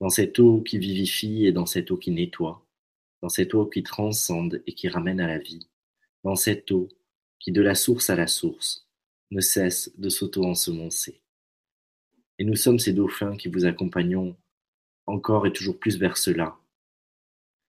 dans 0.00 0.10
cette 0.10 0.38
eau 0.38 0.60
qui 0.60 0.78
vivifie 0.78 1.46
et 1.46 1.52
dans 1.52 1.64
cette 1.64 1.90
eau 1.90 1.96
qui 1.96 2.10
nettoie, 2.10 2.66
dans 3.22 3.28
cette 3.28 3.54
eau 3.54 3.64
qui 3.66 3.82
transcende 3.82 4.62
et 4.66 4.74
qui 4.74 4.88
ramène 4.88 5.20
à 5.20 5.28
la 5.28 5.38
vie, 5.38 5.66
dans 6.24 6.34
cette 6.34 6.70
eau 6.72 6.88
qui, 7.38 7.52
de 7.52 7.62
la 7.62 7.74
source 7.74 8.10
à 8.10 8.16
la 8.16 8.26
source, 8.26 8.88
ne 9.30 9.40
cesse 9.40 9.92
de 9.96 10.08
s'auto-ensemencer. 10.08 11.20
Et 12.38 12.44
nous 12.44 12.56
sommes 12.56 12.80
ces 12.80 12.92
dauphins 12.92 13.36
qui 13.36 13.48
vous 13.48 13.64
accompagnons 13.64 14.36
encore 15.06 15.46
et 15.46 15.52
toujours 15.52 15.78
plus 15.78 15.98
vers 15.98 16.16
cela, 16.16 16.58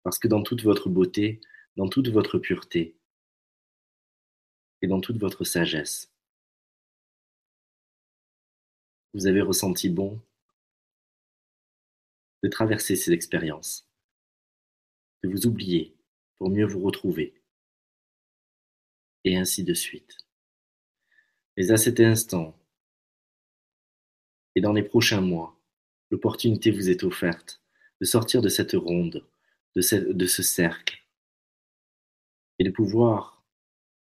parce 0.03 0.19
que 0.19 0.29
dans 0.29 0.43
toute 0.43 0.63
votre 0.63 0.91
beauté, 0.91 1.41
dans 1.77 1.89
toute 1.89 2.09
votre 2.09 2.39
pureté 2.39 3.00
et 4.83 4.87
dans 4.87 5.01
toute 5.01 5.19
votre 5.19 5.45
sagesse, 5.45 6.11
vous 9.13 9.27
avez 9.27 9.41
ressenti 9.41 9.89
bon 9.89 10.21
de 12.43 12.49
traverser 12.49 12.97
ces 12.97 13.13
expériences, 13.13 13.89
de 15.23 15.29
vous 15.29 15.47
oublier 15.47 15.97
pour 16.39 16.51
mieux 16.51 16.67
vous 16.67 16.81
retrouver, 16.81 17.35
et 19.25 19.37
ainsi 19.37 19.65
de 19.65 19.75
suite. 19.75 20.17
Mais 21.57 21.71
à 21.71 21.77
cet 21.77 22.01
instant, 22.01 22.57
et 24.55 24.61
dans 24.61 24.73
les 24.73 24.83
prochains 24.83 25.21
mois, 25.21 25.59
l'opportunité 26.11 26.71
vous 26.71 26.89
est 26.89 27.05
offerte 27.05 27.63
de 28.01 28.07
sortir 28.07 28.41
de 28.41 28.49
cette 28.49 28.73
ronde, 28.73 29.27
de 29.77 29.83
ce, 29.83 30.43
cercle, 30.43 31.05
et 32.59 32.65
de 32.65 32.71
pouvoir 32.71 33.40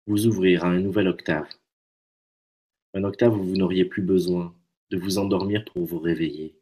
vous 0.08 0.26
ouvrir 0.26 0.64
à 0.64 0.68
un 0.68 0.80
nouvel 0.80 1.06
octave. 1.06 1.46
Un 2.94 3.04
octave 3.04 3.38
où 3.38 3.42
vous 3.42 3.56
n'auriez 3.56 3.84
plus 3.84 4.00
besoin 4.00 4.56
de 4.90 4.96
vous 4.96 5.18
endormir 5.18 5.66
pour 5.66 5.84
vous 5.84 5.98
réveiller, 5.98 6.58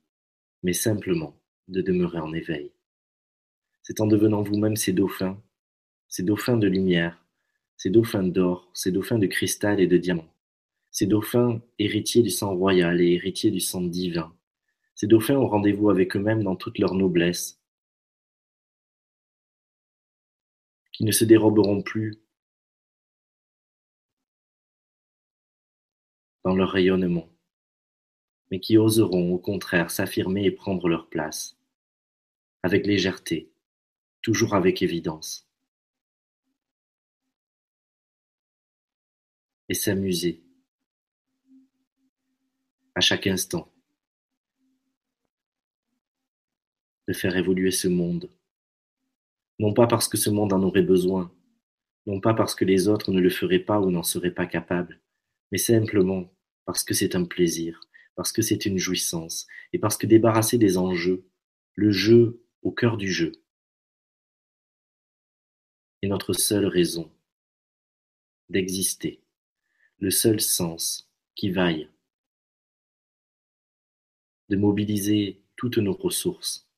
mais 0.65 0.73
simplement 0.73 1.41
de 1.69 1.81
demeurer 1.81 2.19
en 2.19 2.33
éveil. 2.33 2.73
C'est 3.85 4.01
en 4.01 4.09
devenant 4.09 4.43
vous-même 4.43 4.75
ces 4.75 4.93
dauphins, 4.93 5.41
ces 6.09 6.25
dauphins 6.25 6.57
de 6.57 6.67
lumière, 6.67 7.25
ces 7.77 7.89
dauphins 7.89 8.25
d'or, 8.25 8.69
ces 8.75 8.91
dauphins 8.91 9.21
de 9.21 9.29
cristal 9.29 9.79
et 9.79 9.87
de 9.87 9.97
diamant, 9.97 10.35
ces 10.91 11.07
dauphins 11.07 11.63
héritiers 11.79 12.25
du 12.25 12.31
sang 12.31 12.57
royal 12.57 13.01
et 13.01 13.13
héritiers 13.13 13.53
du 13.53 13.61
sang 13.61 13.81
divin, 13.81 14.37
ces 14.97 15.07
dauphins 15.07 15.37
ont 15.37 15.47
rendez-vous 15.47 15.89
avec 15.91 16.17
eux-mêmes 16.17 16.43
dans 16.43 16.57
toute 16.57 16.79
leur 16.79 16.95
noblesse, 16.95 17.63
qui 20.91 21.05
ne 21.05 21.13
se 21.13 21.25
déroberont 21.25 21.83
plus 21.83 22.26
dans 26.47 26.55
leur 26.55 26.71
rayonnement, 26.71 27.29
mais 28.53 28.61
qui 28.61 28.79
oseront 28.79 29.33
au 29.33 29.39
contraire 29.41 29.91
s'affirmer 29.91 30.45
et 30.45 30.53
prendre 30.53 30.89
leur 30.89 31.09
place, 31.09 31.59
avec 32.63 32.87
légèreté, 32.87 33.51
toujours 34.23 34.55
avec 34.55 34.81
évidence, 34.81 35.51
et 39.69 39.75
s'amuser 39.75 40.41
à 42.95 43.01
chaque 43.01 43.27
instant 43.27 43.69
de 47.09 47.13
faire 47.13 47.37
évoluer 47.37 47.73
ce 47.73 47.89
monde, 47.89 48.31
non 49.59 49.75
pas 49.75 49.89
parce 49.89 50.07
que 50.07 50.17
ce 50.17 50.31
monde 50.31 50.53
en 50.53 50.63
aurait 50.63 50.83
besoin, 50.83 51.35
non 52.07 52.21
pas 52.21 52.35
parce 52.35 52.55
que 52.55 52.65
les 52.65 52.87
autres 52.87 53.11
ne 53.11 53.19
le 53.19 53.31
feraient 53.31 53.59
pas 53.59 53.81
ou 53.81 53.91
n'en 53.91 54.05
seraient 54.05 54.31
pas 54.31 54.47
capables, 54.47 55.01
mais 55.51 55.59
simplement 55.59 56.31
parce 56.67 56.85
que 56.85 56.93
c'est 56.93 57.15
un 57.15 57.25
plaisir, 57.25 57.81
parce 58.17 58.33
que 58.33 58.43
c'est 58.43 58.67
une 58.67 58.79
jouissance, 58.79 59.47
et 59.73 59.79
parce 59.79 59.97
que 59.97 60.07
débarrasser 60.07 60.59
des 60.59 60.77
enjeux, 60.77 61.25
le 61.75 61.91
jeu 61.91 62.43
au 62.63 62.73
cœur 62.73 62.97
du 62.97 63.11
jeu, 63.11 63.33
est 66.03 66.09
notre 66.09 66.35
seule 66.35 66.67
raison 66.67 67.11
d'exister, 68.51 69.23
le 69.99 70.11
seul 70.11 70.41
sens 70.41 71.11
qui 71.35 71.51
vaille, 71.51 71.89
de 74.49 74.57
mobiliser 74.57 75.43
toutes 75.57 75.79
nos 75.79 75.95
ressources. 75.95 76.69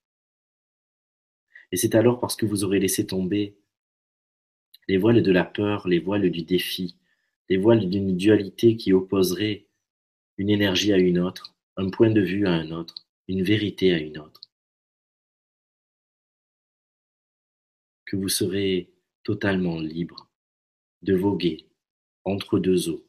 Et 1.73 1.77
c'est 1.77 1.95
alors 1.95 2.21
parce 2.21 2.37
que 2.37 2.47
vous 2.47 2.65
aurez 2.65 2.79
laissé 2.79 3.07
tomber 3.07 3.59
les 4.87 4.97
voiles 4.97 5.23
de 5.23 5.33
la 5.33 5.45
peur, 5.45 5.87
les 5.87 5.99
voiles 5.99 6.31
du 6.31 6.43
défi, 6.43 6.97
les 7.49 7.59
voiles 7.59 7.89
d'une 7.89 8.17
dualité 8.17 8.77
qui 8.77 8.93
opposerait 8.93 9.68
une 10.39 10.51
énergie 10.51 10.93
à 10.93 10.97
une 10.97 11.19
autre, 11.19 11.55
un 11.77 11.91
point 11.91 12.11
de 12.11 12.21
vue 12.21 12.47
à 12.47 12.53
un 12.53 12.71
autre, 12.71 12.95
une 13.27 13.43
vérité 13.43 13.93
à 13.93 13.99
une 13.99 14.19
autre. 14.19 14.41
Que 18.07 18.17
vous 18.17 18.29
serez 18.29 18.91
totalement 19.25 19.81
libre 19.81 20.31
de 21.03 21.15
voguer 21.15 21.67
entre 22.25 22.59
deux 22.59 22.89
eaux, 22.89 23.05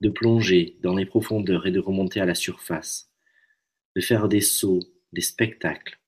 de 0.00 0.08
plonger 0.08 0.78
dans 0.80 0.94
les 0.94 1.06
profondeurs 1.06 1.66
et 1.66 1.72
de 1.72 1.80
remonter 1.80 2.20
à 2.20 2.26
la 2.26 2.34
surface, 2.34 3.12
de 3.96 4.00
faire 4.00 4.28
des 4.28 4.40
sauts, 4.40 4.80
des 5.12 5.20
spectacles, 5.20 6.00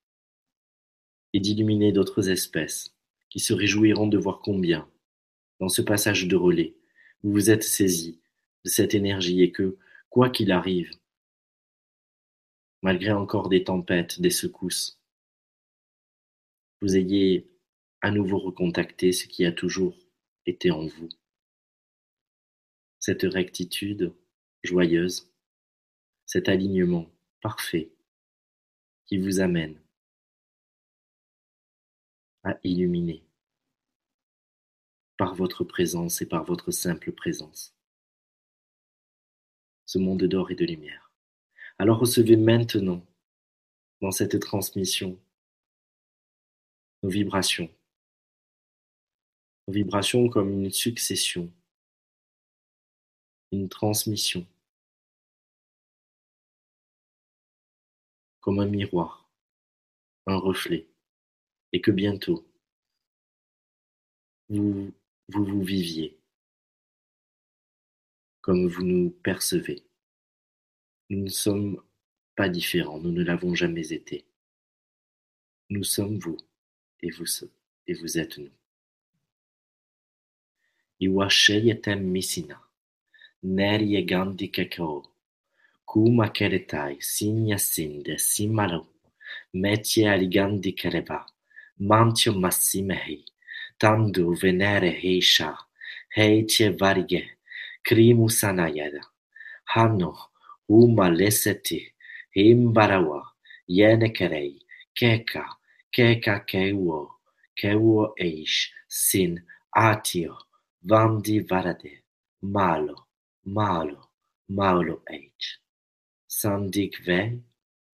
et 1.33 1.41
d'illuminer 1.41 1.93
d'autres 1.93 2.31
espèces 2.31 2.95
qui 3.31 3.41
se 3.41 3.53
réjouiront 3.53 4.07
de 4.07 4.19
voir 4.19 4.41
combien, 4.41 4.89
dans 5.59 5.69
ce 5.69 5.83
passage 5.83 6.29
de 6.29 6.37
relais, 6.37 6.77
vous 7.23 7.33
vous 7.33 7.51
êtes 7.51 7.65
saisi 7.65 8.22
de 8.65 8.71
cette 8.71 8.95
énergie 8.95 9.43
et 9.43 9.53
que, 9.53 9.77
quoi 10.11 10.31
qu'il 10.31 10.53
arrive, 10.53 10.91
malgré 12.83 13.13
encore 13.13 13.49
des 13.49 13.65
tempêtes, 13.65 14.21
des 14.21 14.31
secousses, 14.31 15.01
vous 16.81 16.97
ayez 16.97 17.49
à 18.01 18.11
nouveau 18.11 18.39
recontacté 18.39 19.13
ce 19.13 19.27
qui 19.27 19.45
a 19.45 19.53
toujours 19.53 19.97
été 20.47 20.71
en 20.71 20.87
vous. 20.87 21.09
Cette 22.99 23.23
rectitude 23.23 24.13
joyeuse, 24.65 25.33
cet 26.27 26.49
alignement 26.49 27.09
parfait 27.41 27.91
qui 29.07 29.19
vous 29.19 29.41
amène 29.41 29.81
à 32.45 32.59
illuminer 32.65 33.23
par 35.17 35.35
votre 35.35 35.63
présence 35.63 36.23
et 36.23 36.27
par 36.27 36.45
votre 36.45 36.73
simple 36.73 37.13
présence 37.13 37.72
monde 39.99 40.25
d'or 40.25 40.51
et 40.51 40.55
de 40.55 40.65
lumière. 40.65 41.13
Alors 41.79 41.99
recevez 41.99 42.37
maintenant, 42.37 43.05
dans 44.01 44.11
cette 44.11 44.39
transmission, 44.41 45.19
nos 47.03 47.11
vibrations. 47.11 47.71
Nos 49.67 49.75
vibrations 49.75 50.29
comme 50.29 50.51
une 50.51 50.71
succession, 50.71 51.53
une 53.53 53.69
transmission, 53.69 54.47
comme 58.41 58.59
un 58.59 58.67
miroir, 58.67 59.29
un 60.27 60.37
reflet, 60.37 60.89
et 61.73 61.81
que 61.81 61.91
bientôt, 61.91 62.45
vous, 64.49 64.93
vous 65.29 65.63
viviez 65.63 66.22
comme 68.43 68.67
vous 68.67 68.83
nous 68.83 69.11
percevez. 69.23 69.83
Nous 71.09 71.25
ne 71.25 71.29
sommes 71.31 71.81
pas 72.37 72.49
différents, 72.49 72.99
nous 72.99 73.13
ne 73.13 73.23
l'avons 73.23 73.55
jamais 73.55 73.93
été. 73.93 74.25
Nous 75.71 75.85
sommes 75.85 76.19
vous, 76.19 76.37
et 77.01 77.11
vous, 77.11 77.25
et 77.87 77.95
vous 77.95 78.19
êtes 78.19 78.39
nous. 78.39 78.51
Iwasheyetem 81.01 82.01
misina, 82.01 82.61
nerye 83.43 84.03
gandi 84.05 84.51
kakao, 84.51 85.03
kuma 85.85 86.29
keretai, 86.29 86.99
sinya 87.01 87.59
sinde, 87.59 88.19
simalo, 88.19 88.87
metie 89.53 90.07
aligandi 90.09 90.75
kereba, 90.75 91.27
mantio 91.79 92.33
massimehi, 92.35 93.25
tandu 93.79 94.35
venere 94.35 94.91
heisha, 95.03 95.59
heitie 96.17 96.71
varige, 96.71 97.23
krimusanayada, 97.83 99.03
hano, 99.65 100.19
umaleseti, 100.69 101.95
imbarawa, 102.35 103.21
yenekerei, 103.67 104.61
keka, 104.95 105.45
kekakeuo, 105.95 107.01
keuo 107.55 108.15
eis, 108.17 108.71
sin, 108.89 109.43
atio, 109.73 110.37
vandi 110.89 111.41
varade, 111.41 112.05
malo, 112.43 112.97
malo, 113.45 114.01
maulo 114.49 115.03
eit. 115.11 115.43
Sandikve, 116.27 117.41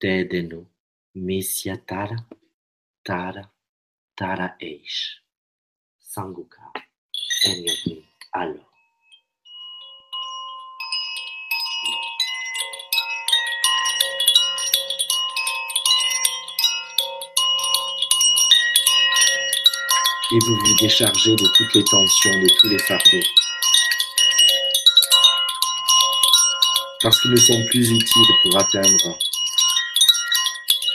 dedenu, 0.00 0.66
misia 1.14 1.76
tara, 1.76 2.18
tara, 3.04 3.44
tara 4.16 4.56
eis. 4.60 5.20
Sanguka, 5.98 6.72
enyotin, 7.48 8.04
alo. 8.32 8.67
Et 20.30 20.38
vous 20.40 20.56
vous 20.56 20.74
déchargez 20.78 21.34
de 21.36 21.46
toutes 21.56 21.74
les 21.74 21.84
tensions, 21.84 22.42
de 22.42 22.48
tous 22.60 22.68
les 22.68 22.78
fardeaux. 22.80 23.26
Parce 27.00 27.18
qu'ils 27.22 27.30
ne 27.30 27.36
sont 27.36 27.64
plus 27.70 27.90
utiles 27.90 28.34
pour 28.42 28.58
atteindre 28.58 29.18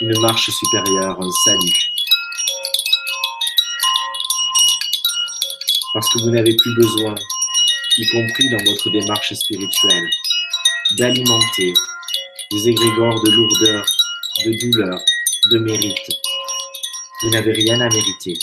une 0.01 0.19
marche 0.19 0.51
supérieure, 0.51 1.17
un 1.19 1.31
salut. 1.45 1.73
Parce 5.95 6.09
que 6.09 6.19
vous 6.19 6.29
n'avez 6.29 6.55
plus 6.55 6.75
besoin, 6.75 7.15
y 7.97 8.07
compris 8.11 8.49
dans 8.51 8.63
votre 8.65 8.89
démarche 8.91 9.33
spirituelle, 9.33 10.09
d'alimenter 10.91 11.73
des 12.51 12.69
égrégores 12.69 13.23
de 13.23 13.31
lourdeur, 13.31 13.85
de 14.45 14.51
douleur, 14.59 14.99
de 15.49 15.57
mérite. 15.57 16.11
Vous 17.23 17.29
n'avez 17.31 17.53
rien 17.53 17.81
à 17.81 17.89
mériter. 17.89 18.37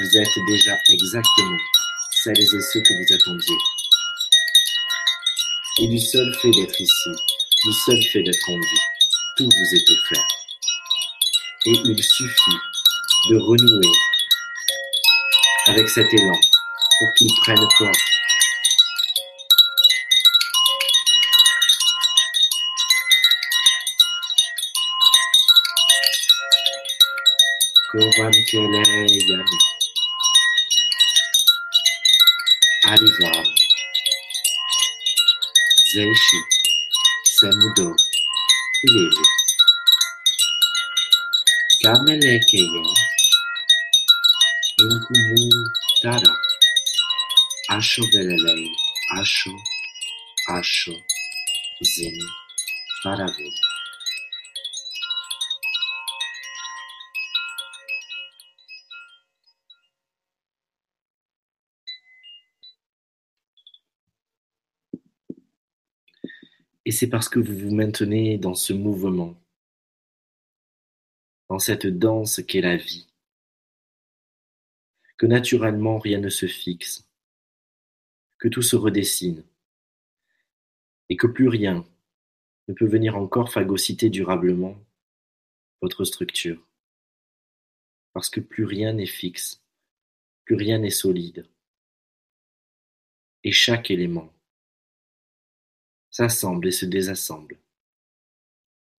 Vous 0.00 0.16
êtes 0.16 0.38
déjà 0.46 0.78
exactement 0.90 1.58
celles 2.12 2.40
et 2.40 2.46
ceux 2.46 2.80
que 2.80 2.94
vous 2.94 3.14
attendiez. 3.14 3.56
Et 5.80 5.88
du 5.88 5.98
seul 5.98 6.32
fait 6.40 6.52
d'être 6.52 6.80
ici, 6.80 7.10
du 7.64 7.72
seul 7.72 8.00
fait 8.04 8.22
d'être 8.22 8.48
en 8.48 8.60
vie, 8.60 8.80
tout 9.36 9.48
vous 9.48 9.74
est 9.74 9.90
offert. 9.90 10.24
Et 11.66 11.80
il 11.84 12.04
suffit 12.04 12.58
de 13.30 13.38
renouer 13.38 13.92
avec 15.66 15.88
cet 15.88 16.14
élan 16.14 16.40
pour 17.00 17.14
qu'il 17.14 17.34
prenne 17.42 17.68
corps. 17.76 17.90
arizava. 32.88 33.44
Zeixi, 35.92 36.40
se 37.24 37.46
mudou, 37.46 37.94
livre. 38.84 39.22
Gamelekeyo, 41.82 42.82
tara, 46.02 46.34
Acho 47.70 48.02
velelei, 48.10 48.72
acho, 49.12 49.54
acho, 50.48 50.92
zine, 51.82 52.24
parabéns. 53.02 53.67
Et 66.88 66.90
c'est 66.90 67.10
parce 67.10 67.28
que 67.28 67.38
vous 67.38 67.54
vous 67.54 67.74
maintenez 67.74 68.38
dans 68.38 68.54
ce 68.54 68.72
mouvement, 68.72 69.36
dans 71.50 71.58
cette 71.58 71.86
danse 71.86 72.40
qu'est 72.48 72.62
la 72.62 72.78
vie, 72.78 73.12
que 75.18 75.26
naturellement 75.26 75.98
rien 75.98 76.18
ne 76.18 76.30
se 76.30 76.46
fixe, 76.46 77.06
que 78.38 78.48
tout 78.48 78.62
se 78.62 78.74
redessine, 78.74 79.44
et 81.10 81.18
que 81.18 81.26
plus 81.26 81.48
rien 81.48 81.86
ne 82.68 82.72
peut 82.72 82.88
venir 82.88 83.18
encore 83.18 83.52
phagocyter 83.52 84.08
durablement 84.08 84.74
votre 85.82 86.04
structure, 86.04 86.66
parce 88.14 88.30
que 88.30 88.40
plus 88.40 88.64
rien 88.64 88.94
n'est 88.94 89.04
fixe, 89.04 89.62
plus 90.46 90.56
rien 90.56 90.78
n'est 90.78 90.88
solide, 90.88 91.46
et 93.44 93.52
chaque 93.52 93.90
élément 93.90 94.32
s'assemble 96.18 96.66
et 96.66 96.72
se 96.72 96.84
désassemble, 96.84 97.60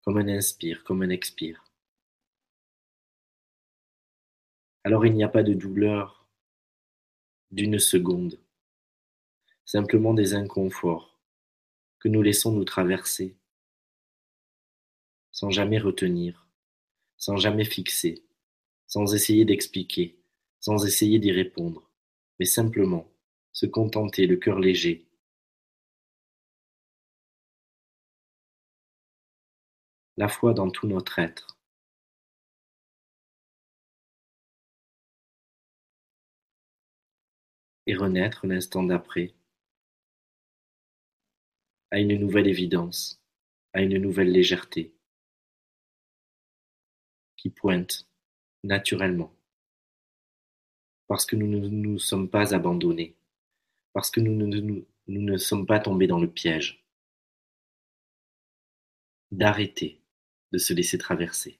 comme 0.00 0.16
un 0.16 0.28
inspire, 0.28 0.82
comme 0.84 1.02
un 1.02 1.10
expire. 1.10 1.62
Alors 4.84 5.04
il 5.04 5.12
n'y 5.12 5.22
a 5.22 5.28
pas 5.28 5.42
de 5.42 5.52
douleur 5.52 6.26
d'une 7.50 7.78
seconde, 7.78 8.40
simplement 9.66 10.14
des 10.14 10.32
inconforts 10.32 11.20
que 11.98 12.08
nous 12.08 12.22
laissons 12.22 12.52
nous 12.52 12.64
traverser, 12.64 13.36
sans 15.30 15.50
jamais 15.50 15.78
retenir, 15.78 16.48
sans 17.18 17.36
jamais 17.36 17.66
fixer, 17.66 18.24
sans 18.86 19.14
essayer 19.14 19.44
d'expliquer, 19.44 20.18
sans 20.58 20.86
essayer 20.86 21.18
d'y 21.18 21.32
répondre, 21.32 21.90
mais 22.38 22.46
simplement 22.46 23.12
se 23.52 23.66
contenter 23.66 24.26
le 24.26 24.38
cœur 24.38 24.58
léger 24.58 25.09
la 30.20 30.28
foi 30.28 30.52
dans 30.52 30.70
tout 30.70 30.86
notre 30.86 31.18
être. 31.18 31.56
Et 37.86 37.94
renaître 37.94 38.46
l'instant 38.46 38.82
d'après 38.82 39.32
à 41.90 42.00
une 42.00 42.18
nouvelle 42.18 42.48
évidence, 42.48 43.18
à 43.72 43.80
une 43.80 43.96
nouvelle 43.96 44.30
légèreté 44.30 44.92
qui 47.38 47.48
pointe 47.48 48.06
naturellement 48.62 49.34
parce 51.08 51.24
que 51.24 51.34
nous 51.34 51.46
ne 51.46 51.66
nous 51.66 51.98
sommes 51.98 52.28
pas 52.28 52.54
abandonnés, 52.54 53.16
parce 53.94 54.10
que 54.10 54.20
nous 54.20 54.36
ne, 54.36 54.60
nous, 54.60 54.86
nous 55.08 55.22
ne 55.22 55.38
sommes 55.38 55.64
pas 55.64 55.80
tombés 55.80 56.06
dans 56.06 56.20
le 56.20 56.30
piège 56.30 56.84
d'arrêter 59.30 59.99
de 60.52 60.58
se 60.58 60.72
laisser 60.72 60.98
traverser. 60.98 61.58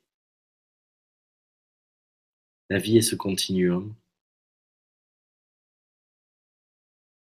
La 2.68 2.78
vie 2.78 2.98
est 2.98 3.02
ce 3.02 3.16
continuum. 3.16 3.94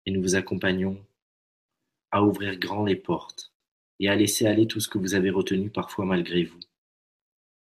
Et 0.06 0.12
nous 0.12 0.22
vous 0.22 0.36
accompagnons 0.36 1.06
à 2.12 2.24
ouvrir 2.24 2.58
grand 2.58 2.86
les 2.86 2.96
portes 2.96 3.54
et 4.00 4.10
à 4.10 4.16
laisser 4.16 4.48
aller 4.48 4.68
tout 4.68 4.80
ce 4.80 4.88
que 4.88 4.98
vous 4.98 5.16
avez 5.16 5.30
retenu 5.30 5.70
parfois 5.70 6.06
malgré 6.06 6.44
vous, 6.44 6.60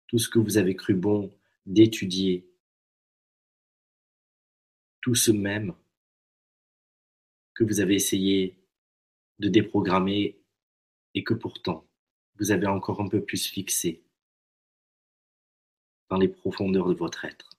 tout 0.08 0.18
ce 0.18 0.28
que 0.28 0.38
vous 0.38 0.58
avez 0.58 0.76
cru 0.76 0.94
bon 0.94 1.32
d'étudier, 1.64 2.46
tout 5.00 5.14
ce 5.14 5.30
même 5.30 5.74
que 7.54 7.64
vous 7.64 7.80
avez 7.80 7.94
essayé 7.94 8.58
de 9.38 9.48
déprogrammer 9.48 10.38
et 11.14 11.24
que 11.24 11.34
pourtant 11.34 11.86
vous 12.38 12.50
avez 12.50 12.66
encore 12.66 13.00
un 13.00 13.08
peu 13.08 13.24
plus 13.24 13.46
fixé 13.46 14.02
dans 16.08 16.18
les 16.18 16.28
profondeurs 16.28 16.88
de 16.88 16.94
votre 16.94 17.24
être. 17.24 17.50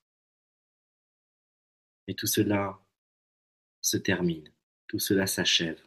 Et 2.07 2.15
tout 2.15 2.27
cela 2.27 2.79
se 3.81 3.97
termine, 3.97 4.51
tout 4.87 4.99
cela 4.99 5.27
s'achève. 5.27 5.81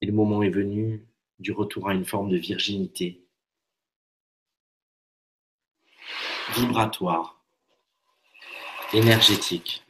Et 0.00 0.06
le 0.06 0.12
moment 0.12 0.42
est 0.42 0.50
venu 0.50 1.06
du 1.38 1.52
retour 1.52 1.88
à 1.88 1.94
une 1.94 2.04
forme 2.04 2.30
de 2.30 2.36
virginité 2.36 3.24
vibratoire, 6.56 7.42
énergétique, 8.92 9.84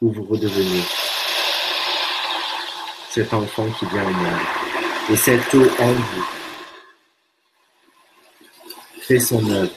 où 0.00 0.12
vous 0.12 0.24
redevenez 0.24 1.07
cet 3.18 3.34
enfant 3.34 3.66
qui 3.76 3.84
vient 3.86 4.04
au 4.04 4.10
monde. 4.10 4.40
Et 5.10 5.16
cette 5.16 5.52
eau 5.52 5.68
en 5.80 5.92
vous 5.92 6.24
fait 9.00 9.18
son 9.18 9.44
œuvre. 9.50 9.72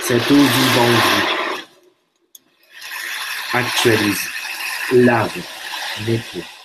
Cette 0.00 0.30
eau 0.30 0.36
vive 0.36 0.78
en 0.78 0.86
vous 0.86 1.58
actualise, 3.54 4.28
lave, 4.92 5.36
nettoie. 6.06 6.57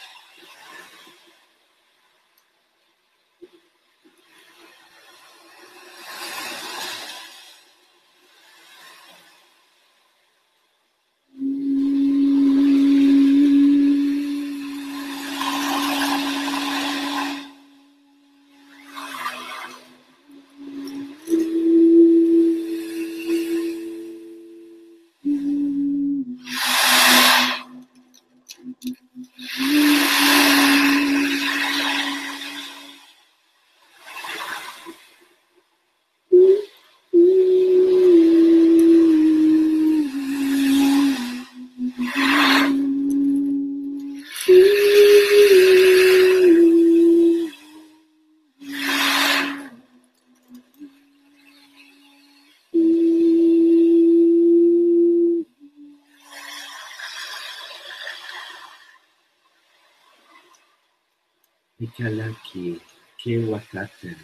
Ekalaki 61.83 62.79
Kewataten, 63.19 64.19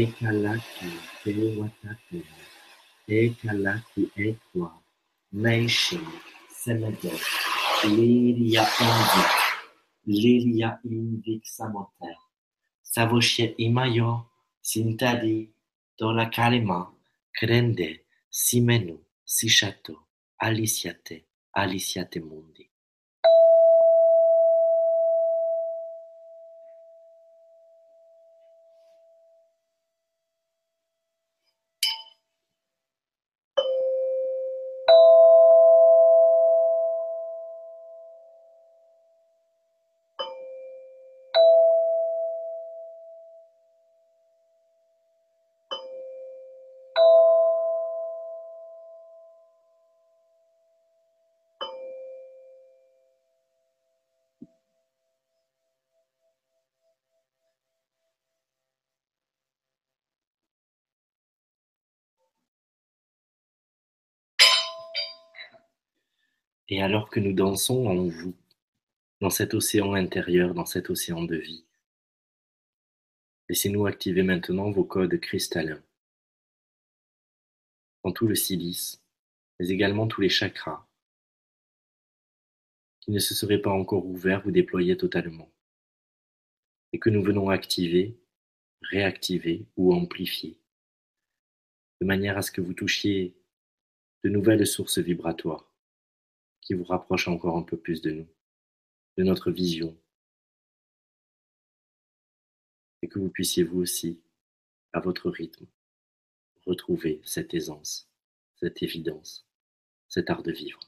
Ekalaki 0.00 0.90
Kewataten, 1.22 2.26
Ekalaki 3.08 4.02
Ekwa, 4.26 4.70
Nation, 5.32 6.06
Semedosh, 6.60 7.28
Liria 7.96 8.64
Indik, 8.86 9.32
Liria 10.06 10.70
Indik 10.84 11.42
Samoter, 11.56 12.16
Savoshe 12.92 13.54
Imayo, 13.58 14.26
Sintadi, 14.62 15.48
Tola 15.98 16.26
Kalema, 16.26 16.88
Krende, 17.38 18.00
Simenu, 18.30 18.98
Sishato, 19.24 19.94
Alisiate, 20.42 21.24
Alisiate 21.56 22.20
Mundi. 22.20 22.65
Et 66.68 66.82
alors 66.82 67.10
que 67.10 67.20
nous 67.20 67.32
dansons 67.32 67.86
en 67.86 68.08
vous, 68.08 68.34
dans 69.20 69.30
cet 69.30 69.54
océan 69.54 69.94
intérieur, 69.94 70.52
dans 70.52 70.66
cet 70.66 70.90
océan 70.90 71.22
de 71.22 71.36
vie, 71.36 71.64
laissez-nous 73.48 73.86
activer 73.86 74.24
maintenant 74.24 74.72
vos 74.72 74.84
codes 74.84 75.18
cristallins. 75.20 75.82
Dans 78.02 78.10
tout 78.10 78.26
le 78.26 78.34
silice, 78.34 79.00
mais 79.58 79.68
également 79.68 80.08
tous 80.08 80.20
les 80.20 80.28
chakras, 80.28 80.84
qui 83.00 83.12
ne 83.12 83.20
se 83.20 83.34
seraient 83.34 83.62
pas 83.62 83.70
encore 83.70 84.04
ouverts 84.04 84.44
ou 84.44 84.50
déployés 84.50 84.96
totalement, 84.96 85.52
et 86.92 86.98
que 86.98 87.10
nous 87.10 87.22
venons 87.22 87.48
activer, 87.48 88.18
réactiver 88.82 89.66
ou 89.76 89.94
amplifier, 89.94 90.58
de 92.00 92.06
manière 92.06 92.36
à 92.36 92.42
ce 92.42 92.50
que 92.50 92.60
vous 92.60 92.74
touchiez 92.74 93.36
de 94.24 94.30
nouvelles 94.30 94.66
sources 94.66 94.98
vibratoires 94.98 95.75
qui 96.66 96.74
vous 96.74 96.84
rapproche 96.84 97.28
encore 97.28 97.56
un 97.56 97.62
peu 97.62 97.76
plus 97.76 98.02
de 98.02 98.10
nous, 98.10 98.28
de 99.16 99.22
notre 99.22 99.52
vision, 99.52 99.96
et 103.02 103.08
que 103.08 103.20
vous 103.20 103.30
puissiez 103.30 103.62
vous 103.62 103.80
aussi, 103.80 104.20
à 104.92 104.98
votre 104.98 105.30
rythme, 105.30 105.66
retrouver 106.66 107.20
cette 107.24 107.54
aisance, 107.54 108.10
cette 108.56 108.82
évidence, 108.82 109.46
cet 110.08 110.28
art 110.28 110.42
de 110.42 110.50
vivre. 110.50 110.80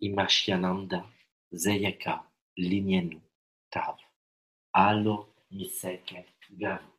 Imashiananda 0.00 1.06
Zeyaka 1.52 2.30
Tav. 3.70 3.96
Alo 4.72 5.34
Miseke 5.50 6.24
Gavu 6.52 6.95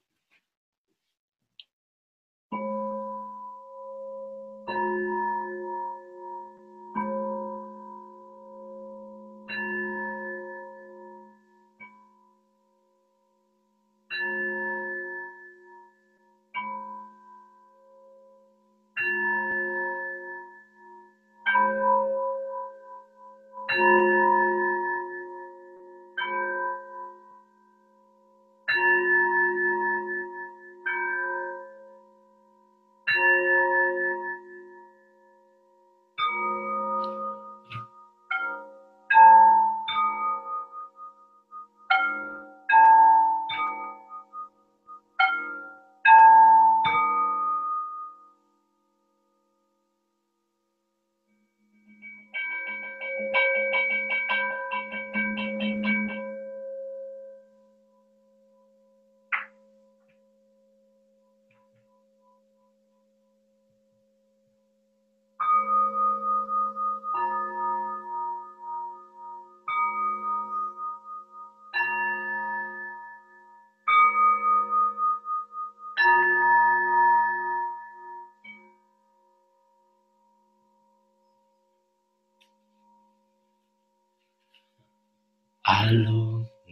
Alo 85.79 86.19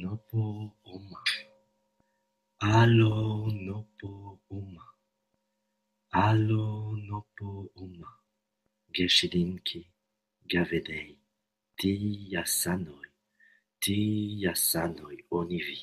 nopo 0.02 0.42
oma. 0.94 1.20
Alo 2.78 3.12
nopo 3.66 4.10
oma. 4.58 4.84
Alo 6.26 6.64
nopo 7.08 7.48
oma. 7.84 8.10
Geshirinki 8.96 9.82
gavedei. 10.52 11.12
Ti 11.78 11.92
yasanoi. 12.34 13.10
Ti 13.82 13.98
yasanoi 14.44 15.18
onivi. 15.38 15.80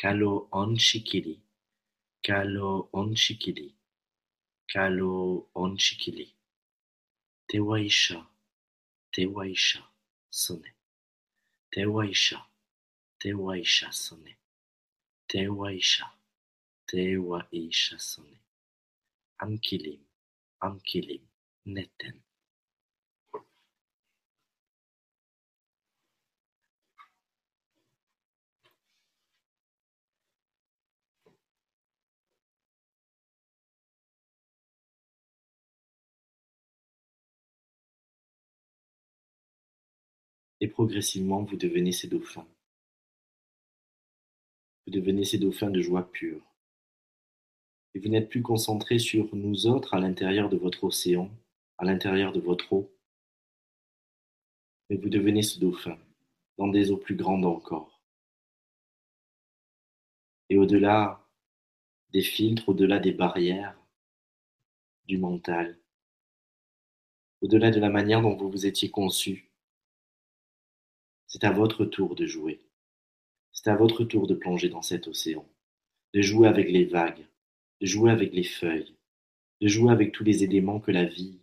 Kalo 0.00 0.30
onshikili. 0.60 1.36
Kalo 2.26 2.68
onshikili. 3.00 3.68
Kalo 4.72 5.10
onshikili. 5.62 6.26
Te 7.48 7.58
waisha. 7.68 8.18
Te 9.12 9.22
waisha. 9.34 9.80
Sone. 10.42 10.70
Te 11.72 11.86
waisha, 11.86 12.38
te 13.18 13.32
waisha 13.32 13.92
sone. 13.92 14.36
Te 15.28 15.46
waisha, 15.48 16.06
Tehuaixaçõne, 16.90 16.90
Tehuaixa, 16.90 17.46
Tehuaixaçõne, 17.46 18.40
amquilim, 19.38 20.00
amquilim, 20.60 21.22
neten 21.64 22.24
Et 40.60 40.68
progressivement 40.68 41.42
vous 41.42 41.56
devenez 41.56 41.92
ces 41.92 42.08
dauphins. 42.08 42.46
Vous 44.86 44.92
devenez 44.92 45.24
ces 45.24 45.38
dauphins 45.38 45.70
de 45.70 45.80
joie 45.80 46.10
pure. 46.10 46.42
Et 47.94 47.98
vous 47.98 48.08
n'êtes 48.08 48.28
plus 48.28 48.42
concentré 48.42 48.98
sur 48.98 49.34
nous 49.34 49.66
autres 49.66 49.94
à 49.94 50.00
l'intérieur 50.00 50.48
de 50.48 50.56
votre 50.56 50.84
océan, 50.84 51.30
à 51.78 51.84
l'intérieur 51.84 52.32
de 52.32 52.40
votre 52.40 52.72
eau, 52.72 52.90
mais 54.90 54.96
vous 54.96 55.08
devenez 55.08 55.42
ce 55.42 55.58
dauphin 55.58 55.96
dans 56.58 56.68
des 56.68 56.90
eaux 56.90 56.96
plus 56.96 57.14
grandes 57.14 57.46
encore. 57.46 58.02
Et 60.50 60.58
au-delà 60.58 61.24
des 62.10 62.22
filtres, 62.22 62.68
au-delà 62.68 62.98
des 62.98 63.12
barrières, 63.12 63.80
du 65.06 65.16
mental, 65.16 65.78
au-delà 67.40 67.70
de 67.70 67.80
la 67.80 67.88
manière 67.88 68.20
dont 68.20 68.36
vous 68.36 68.50
vous 68.50 68.66
étiez 68.66 68.90
conçu, 68.90 69.49
C'est 71.30 71.44
à 71.44 71.52
votre 71.52 71.84
tour 71.84 72.16
de 72.16 72.26
jouer. 72.26 72.60
C'est 73.52 73.70
à 73.70 73.76
votre 73.76 74.02
tour 74.02 74.26
de 74.26 74.34
plonger 74.34 74.68
dans 74.68 74.82
cet 74.82 75.06
océan, 75.06 75.48
de 76.12 76.22
jouer 76.22 76.48
avec 76.48 76.68
les 76.68 76.84
vagues, 76.84 77.24
de 77.80 77.86
jouer 77.86 78.10
avec 78.10 78.32
les 78.32 78.42
feuilles, 78.42 78.96
de 79.60 79.68
jouer 79.68 79.92
avec 79.92 80.10
tous 80.10 80.24
les 80.24 80.42
éléments 80.42 80.80
que 80.80 80.90
la 80.90 81.04
vie 81.04 81.38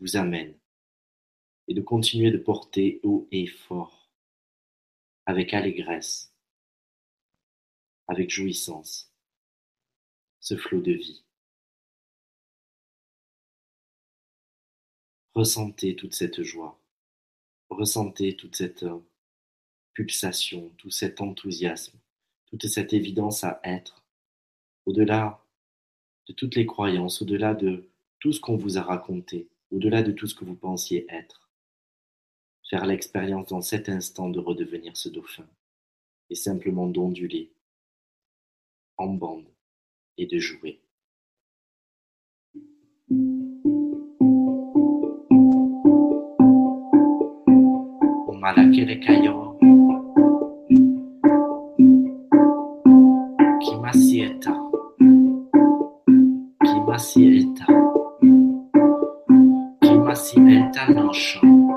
vous 0.00 0.16
amène, 0.16 0.52
et 1.68 1.74
de 1.74 1.80
continuer 1.80 2.32
de 2.32 2.38
porter 2.38 2.98
haut 3.04 3.28
et 3.30 3.46
fort, 3.46 4.10
avec 5.26 5.54
allégresse, 5.54 6.34
avec 8.08 8.30
jouissance, 8.30 9.14
ce 10.40 10.56
flot 10.56 10.80
de 10.80 10.92
vie. 10.92 11.24
Ressentez 15.34 15.94
toute 15.94 16.14
cette 16.14 16.42
joie, 16.42 16.77
ressentez 17.70 18.36
toute 18.36 18.56
cette 18.56 18.84
pulsation, 19.94 20.70
tout 20.78 20.90
cet 20.90 21.20
enthousiasme, 21.20 21.98
toute 22.46 22.66
cette 22.66 22.92
évidence 22.92 23.44
à 23.44 23.60
être, 23.64 24.04
au-delà 24.86 25.44
de 26.26 26.32
toutes 26.32 26.56
les 26.56 26.66
croyances, 26.66 27.22
au-delà 27.22 27.54
de 27.54 27.88
tout 28.20 28.32
ce 28.32 28.40
qu'on 28.40 28.56
vous 28.56 28.78
a 28.78 28.82
raconté, 28.82 29.48
au-delà 29.70 30.02
de 30.02 30.12
tout 30.12 30.26
ce 30.26 30.34
que 30.34 30.44
vous 30.44 30.54
pensiez 30.54 31.06
être. 31.08 31.50
Faire 32.68 32.86
l'expérience 32.86 33.48
dans 33.48 33.62
cet 33.62 33.88
instant 33.88 34.28
de 34.28 34.38
redevenir 34.38 34.96
ce 34.96 35.08
dauphin, 35.08 35.48
et 36.30 36.34
simplement 36.34 36.86
d'onduler 36.86 37.50
en 38.96 39.08
bande 39.08 39.48
et 40.16 40.26
de 40.26 40.38
jouer. 40.38 40.80
mala 48.48 48.70
que 48.70 48.86
le 48.86 48.98
cayó. 49.00 49.56
¿Qué 53.60 53.76
más 53.82 53.96
sieta? 53.96 54.56
¿Qué 56.60 56.80
más 56.86 57.12
sieta? 57.12 57.66
¿Qué 59.82 59.94
más 59.98 60.28
sieta 60.28 60.88
no 60.88 61.12
yo? 61.12 61.67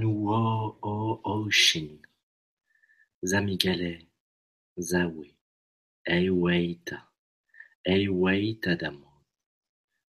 Anu'o-o-Ocean, 0.00 1.98
Zamigale, 3.22 4.06
Zawe, 4.78 5.28
Eweita, 6.08 6.98
Eweitadamo, 7.86 9.10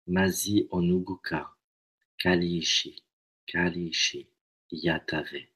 Mazi-Onuguka, 0.07 1.41
Kalishi, 2.23 3.03
Kalishi, 3.51 4.27
Yatave, 4.71 5.49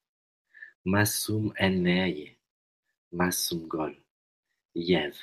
Masum-Eneye, 0.87 2.37
Masum-Gol, 3.13 3.95
Yev, 4.75 5.15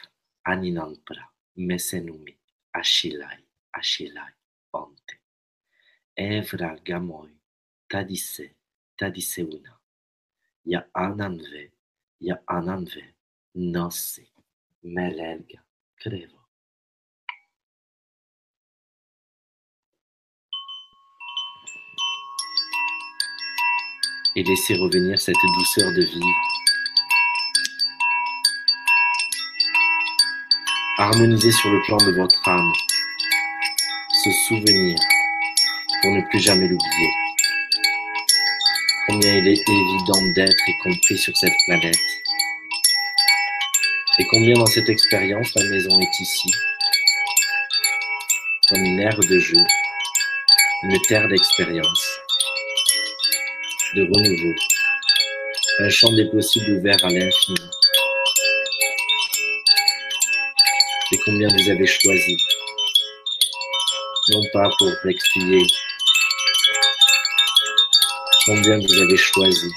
Aninanpra, 0.47 1.24
Mesenumi, 1.57 2.36
Achilai, 2.76 3.39
Achilai, 3.76 4.34
Onte, 4.72 5.16
Evra 6.16 6.78
Gamoy, 6.86 7.32
Tadise, 7.89 8.51
Tadiseuna, 9.00 9.80
Ya 10.66 10.86
Ananve, 10.93 11.72
Ya 12.20 12.38
Ananve, 12.47 13.16
Nossi, 13.56 14.30
Melelga, 14.84 15.64
Crevo. 15.95 16.38
Et 24.36 24.43
laissez 24.43 24.76
revenir 24.76 25.18
cette 25.18 25.36
douceur 25.58 25.93
de 25.93 26.04
vivre. 26.04 26.41
Harmonisez 30.97 31.54
sur 31.54 31.70
le 31.72 31.82
plan 31.86 31.97
de 32.06 32.12
votre 32.18 32.45
âme 32.50 32.74
ce 34.24 34.32
souvenir 34.45 35.00
pour 36.02 36.12
ne 36.12 36.22
plus 36.30 36.39
jamais 36.39 36.68
l'oublier. 36.68 37.28
Combien 39.10 39.38
il 39.38 39.47
est 39.47 39.68
évident 39.68 40.22
d'être 40.36 40.64
et 40.68 40.78
compris 40.84 41.18
sur 41.18 41.36
cette 41.36 41.55
planète. 41.66 41.97
Et 44.20 44.26
combien 44.30 44.53
dans 44.53 44.68
cette 44.68 44.88
expérience 44.88 45.51
la 45.55 45.64
maison 45.64 45.99
est 45.99 46.20
ici, 46.20 46.51
comme 48.68 48.86
une 48.86 48.99
aire 48.99 49.18
de 49.18 49.39
jeu, 49.39 49.57
une 50.84 51.01
terre 51.07 51.28
d'expérience, 51.28 52.20
de 53.95 54.03
renouveau, 54.03 54.53
un 55.80 55.89
champ 55.89 56.14
des 56.14 56.26
possibles 56.26 56.78
ouvert 56.78 57.03
à 57.03 57.10
l'infini. 57.10 57.57
Et 61.14 61.18
combien 61.26 61.47
vous 61.47 61.68
avez 61.68 61.88
choisi, 61.88 62.38
non 64.30 64.43
pas 64.53 64.70
pour 64.78 64.93
expier, 65.10 65.66
combien 68.45 68.79
vous 68.79 68.93
avez 68.93 69.17
choisi, 69.17 69.71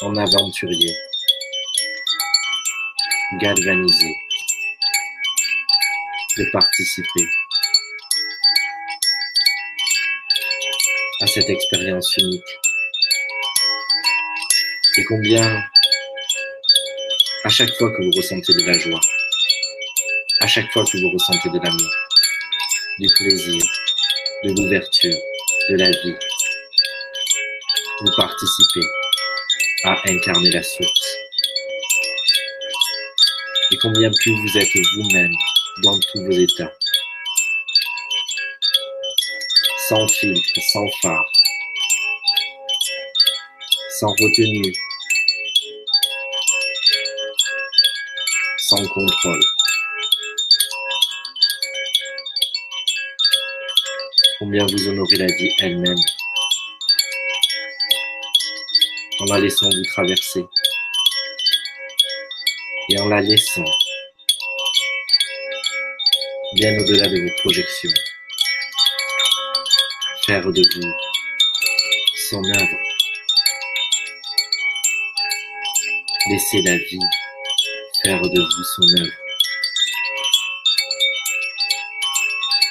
en 0.00 0.16
aventurier, 0.16 0.94
galvanisé, 3.40 4.16
de 6.36 6.50
participer. 6.50 7.24
À 11.20 11.26
cette 11.26 11.48
expérience 11.48 12.16
unique. 12.16 12.58
Et 14.98 15.04
combien, 15.04 15.62
à 17.44 17.48
chaque 17.48 17.72
fois 17.76 17.90
que 17.92 18.02
vous 18.02 18.10
ressentez 18.16 18.52
de 18.54 18.66
la 18.66 18.76
joie, 18.76 19.00
à 20.40 20.46
chaque 20.48 20.70
fois 20.72 20.84
que 20.84 20.98
vous 20.98 21.10
ressentez 21.10 21.48
de 21.48 21.58
l'amour, 21.64 21.92
du 22.98 23.08
plaisir, 23.14 23.62
de 24.44 24.60
l'ouverture, 24.60 25.16
de 25.68 25.76
la 25.76 25.88
vie, 25.88 26.16
vous 28.00 28.10
participez 28.16 28.86
à 29.84 29.94
incarner 30.08 30.50
la 30.50 30.62
source. 30.62 31.16
Et 33.70 33.76
combien 33.80 34.10
plus 34.10 34.34
vous 34.34 34.58
êtes 34.58 34.68
vous-même 34.96 35.32
dans 35.84 35.98
tous 36.00 36.24
vos 36.24 36.32
états, 36.32 36.72
sans 39.88 40.08
filtre, 40.08 40.60
sans 40.72 40.88
phare, 41.02 41.32
sans 44.00 44.10
retenue, 44.10 44.74
sans 48.58 48.88
contrôle. 48.88 49.61
Combien 54.42 54.66
vous 54.66 54.88
honorez 54.88 55.18
la 55.18 55.26
vie 55.26 55.54
elle-même 55.60 55.94
en 59.20 59.24
la 59.26 59.38
laissant 59.38 59.68
vous 59.68 59.84
traverser 59.84 60.44
et 62.88 63.00
en 63.00 63.06
la 63.06 63.20
laissant 63.20 63.64
bien 66.54 66.76
au-delà 66.76 67.06
de 67.06 67.20
vos 67.20 67.42
projections 67.44 67.92
faire 70.26 70.42
de 70.50 70.62
vous 70.74 70.92
son 72.16 72.42
œuvre. 72.44 72.78
Laissez 76.30 76.62
la 76.62 76.76
vie 76.78 76.98
faire 78.02 78.20
de 78.20 78.40
vous 78.40 78.64
son 78.64 79.02
œuvre. 79.02 79.12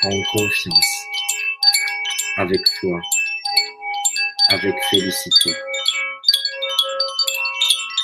En 0.04 0.22
confiance, 0.34 1.11
avec 2.38 2.62
foi, 2.80 3.00
avec 4.50 4.76
félicité. 4.90 5.54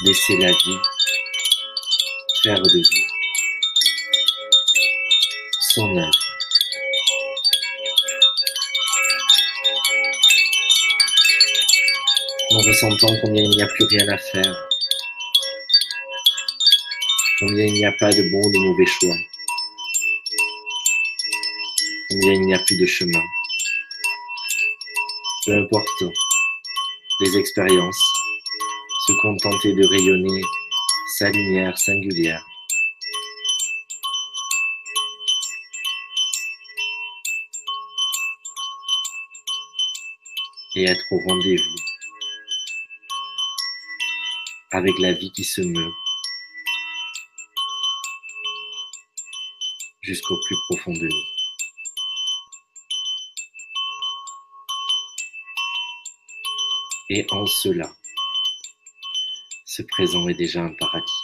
Laissez 0.04 0.38
la 0.38 0.52
vie 0.52 0.80
faire 2.44 2.62
de 2.62 2.70
vous 2.70 3.18
son 5.60 5.98
œuvre. 5.98 6.12
En 12.50 12.58
ressentant 12.60 13.14
combien 13.22 13.44
il 13.44 13.50
n'y 13.50 13.62
a 13.62 13.68
plus 13.68 13.86
rien 13.86 14.08
à 14.10 14.18
faire, 14.18 14.68
combien 17.40 17.66
il 17.66 17.74
n'y 17.74 17.86
a 17.86 17.92
pas 17.94 18.10
de 18.10 18.30
bons 18.30 18.48
ou 18.48 18.52
de 18.52 18.58
mauvais 18.58 18.86
choix, 18.86 19.16
combien 22.10 22.34
il 22.34 22.42
n'y 22.42 22.54
a 22.54 22.60
plus 22.60 22.78
de 22.78 22.86
chemin. 22.86 23.22
Peu 25.48 25.56
importe 25.56 26.04
les 27.22 27.38
expériences, 27.38 28.04
se 29.08 29.14
contenter 29.22 29.74
de 29.76 29.88
rayonner 29.88 30.42
sa 31.18 31.30
lumière 31.30 31.78
singulière. 31.78 32.46
Et 40.76 40.84
être 40.84 41.06
au 41.12 41.20
rendez-vous 41.26 41.76
avec 44.72 45.00
la 45.00 45.14
vie 45.14 45.32
qui 45.32 45.46
se 45.46 45.62
meut 45.62 45.94
jusqu'au 50.02 50.38
plus 50.46 50.58
profond 50.68 50.92
de 50.92 51.08
nous. 51.08 51.37
Et 57.10 57.26
en 57.32 57.46
cela, 57.46 57.90
ce 59.66 59.82
présent 59.82 60.28
est 60.28 60.34
déjà 60.34 60.62
un 60.62 60.74
paradis. 60.74 61.22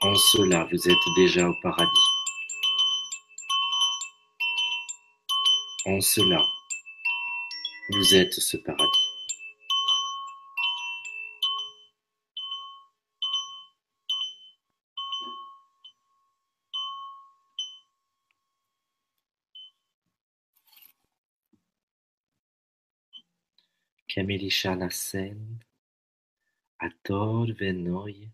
En 0.00 0.14
cela, 0.14 0.66
vous 0.72 0.88
êtes 0.88 1.14
déjà 1.14 1.46
au 1.46 1.54
paradis. 1.62 2.08
En 5.84 6.00
cela, 6.00 6.42
vous 7.90 8.14
êtes 8.14 8.32
ce 8.32 8.56
paradis. 8.56 9.07
Kemelishanasen, 24.18 25.62
Ator 26.80 27.52
venoi, 27.54 28.28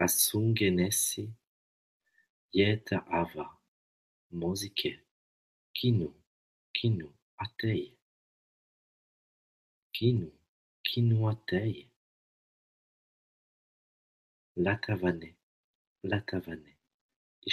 Asungenesi, 0.00 1.30
Yeta 2.52 3.06
ava, 3.06 3.46
Mosike, 4.32 4.98
Kinu, 5.72 6.12
Kinu, 6.74 7.08
Atei, 7.38 7.96
Kinu, 9.94 10.32
Kinu 10.82 11.28
Atei, 11.28 11.88
Latavane, 14.56 15.36
Latavane, 16.02 16.76
et 17.46 17.50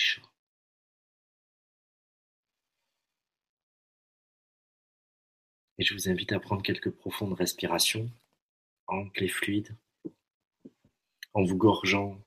Et 5.78 5.84
je 5.84 5.93
vous 5.93 6.09
invite 6.09 6.32
à 6.32 6.39
prendre 6.39 6.61
quelques 6.61 6.91
profondes 6.91 7.34
respirations, 7.34 8.09
amples 8.88 9.23
et 9.23 9.28
fluides, 9.28 9.76
en 11.34 11.43
vous 11.43 11.57
gorgeant 11.57 12.21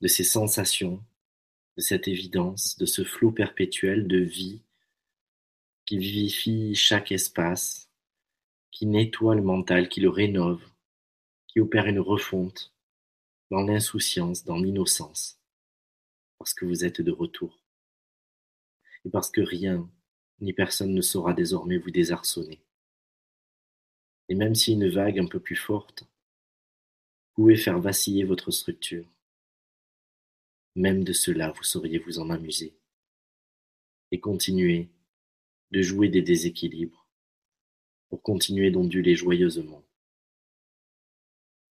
de 0.00 0.08
ces 0.08 0.24
sensations, 0.24 1.02
de 1.76 1.82
cette 1.82 2.08
évidence, 2.08 2.76
de 2.76 2.86
ce 2.86 3.04
flot 3.04 3.32
perpétuel 3.32 4.06
de 4.06 4.18
vie 4.18 4.60
qui 5.86 5.98
vivifie 5.98 6.74
chaque 6.74 7.10
espace, 7.10 7.90
qui 8.70 8.86
nettoie 8.86 9.34
le 9.34 9.42
mental, 9.42 9.88
qui 9.88 10.00
le 10.00 10.10
rénove, 10.10 10.62
qui 11.48 11.58
opère 11.58 11.86
une 11.86 11.98
refonte 11.98 12.72
dans 13.50 13.62
l'insouciance, 13.62 14.44
dans 14.44 14.58
l'innocence, 14.58 15.40
parce 16.38 16.54
que 16.54 16.64
vous 16.64 16.84
êtes 16.84 17.00
de 17.00 17.10
retour, 17.10 17.64
et 19.04 19.10
parce 19.10 19.30
que 19.30 19.40
rien 19.40 19.90
ni 20.40 20.52
personne 20.52 20.94
ne 20.94 21.02
saura 21.02 21.34
désormais 21.34 21.78
vous 21.78 21.90
désarçonner. 21.90 22.62
Et 24.30 24.36
même 24.36 24.54
si 24.54 24.72
une 24.72 24.88
vague 24.88 25.18
un 25.18 25.26
peu 25.26 25.40
plus 25.40 25.56
forte 25.56 26.04
pouvait 27.34 27.56
faire 27.56 27.80
vaciller 27.80 28.22
votre 28.22 28.52
structure, 28.52 29.12
même 30.76 31.02
de 31.02 31.12
cela 31.12 31.50
vous 31.50 31.64
sauriez 31.64 31.98
vous 31.98 32.20
en 32.20 32.30
amuser, 32.30 32.72
et 34.12 34.20
continuer 34.20 34.88
de 35.72 35.82
jouer 35.82 36.08
des 36.08 36.22
déséquilibres, 36.22 37.08
pour 38.08 38.22
continuer 38.22 38.70
d'onduler 38.70 39.16
joyeusement 39.16 39.82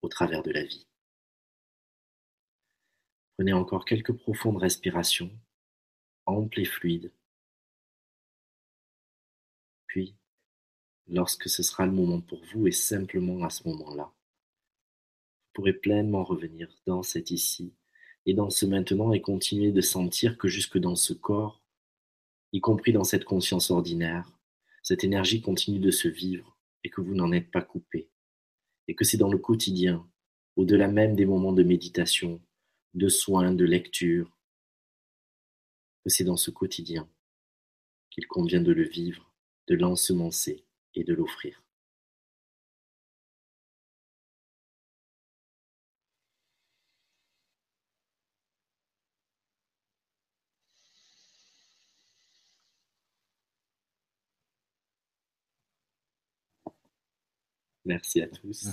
au 0.02 0.10
travers 0.10 0.44
de 0.44 0.52
la 0.52 0.66
vie. 0.66 0.86
Prenez 3.38 3.54
encore 3.54 3.86
quelques 3.86 4.14
profondes 4.14 4.58
respirations, 4.58 5.32
amples 6.26 6.60
et 6.60 6.66
fluides. 6.66 7.14
Puis, 9.88 10.14
lorsque 11.10 11.50
ce 11.50 11.64
sera 11.64 11.86
le 11.86 11.92
moment 11.92 12.22
pour 12.22 12.44
vous 12.46 12.68
et 12.68 12.72
simplement 12.72 13.44
à 13.44 13.50
ce 13.50 13.68
moment-là, 13.68 14.04
vous 14.06 15.54
pourrez 15.54 15.74
pleinement 15.74 16.24
revenir 16.24 16.70
dans 16.86 17.04
cet 17.04 17.32
ici 17.32 17.74
et 18.26 18.34
dans 18.34 18.50
ce 18.50 18.66
maintenant 18.66 19.12
et 19.14 19.22
continuer 19.22 19.72
de 19.72 19.82
sentir 19.82 20.38
que 20.38 20.48
jusque 20.48 20.78
dans 20.78 20.96
ce 20.96 21.14
corps, 21.14 21.62
y 22.54 22.62
compris 22.62 22.94
dans 22.94 23.04
cette 23.04 23.26
conscience 23.26 23.72
ordinaire, 23.72 24.32
cette 24.84 25.04
énergie 25.04 25.42
continue 25.42 25.80
de 25.80 25.92
se 25.92 26.08
vivre 26.08 26.58
et 26.84 26.90
que 26.90 27.02
vous 27.02 27.16
n'en 27.16 27.32
êtes 27.32 27.52
pas 27.52 27.62
coupé, 27.62 28.10
et 28.88 28.96
que 28.96 29.04
c'est 29.04 29.18
dans 29.18 29.32
le 29.32 29.38
quotidien, 29.38 30.08
au-delà 30.56 30.88
même 30.88 31.16
des 31.16 31.26
moments 31.26 31.54
de 31.54 31.64
méditation, 31.64 32.42
de 32.94 33.10
soins, 33.10 33.54
de 33.54 33.66
lecture, 33.66 34.38
que 36.04 36.10
c'est 36.10 36.24
dans 36.24 36.38
ce 36.38 36.52
quotidien 36.52 37.10
qu'il 38.10 38.28
convient 38.28 38.62
de 38.62 38.72
le 38.72 38.84
vivre, 38.84 39.32
de 39.68 39.76
l'ensemencer 39.76 40.66
et 40.96 41.04
de 41.04 41.14
l'offrir. 41.14 41.64
Merci 57.86 58.22
à 58.22 58.28
tous. 58.28 58.68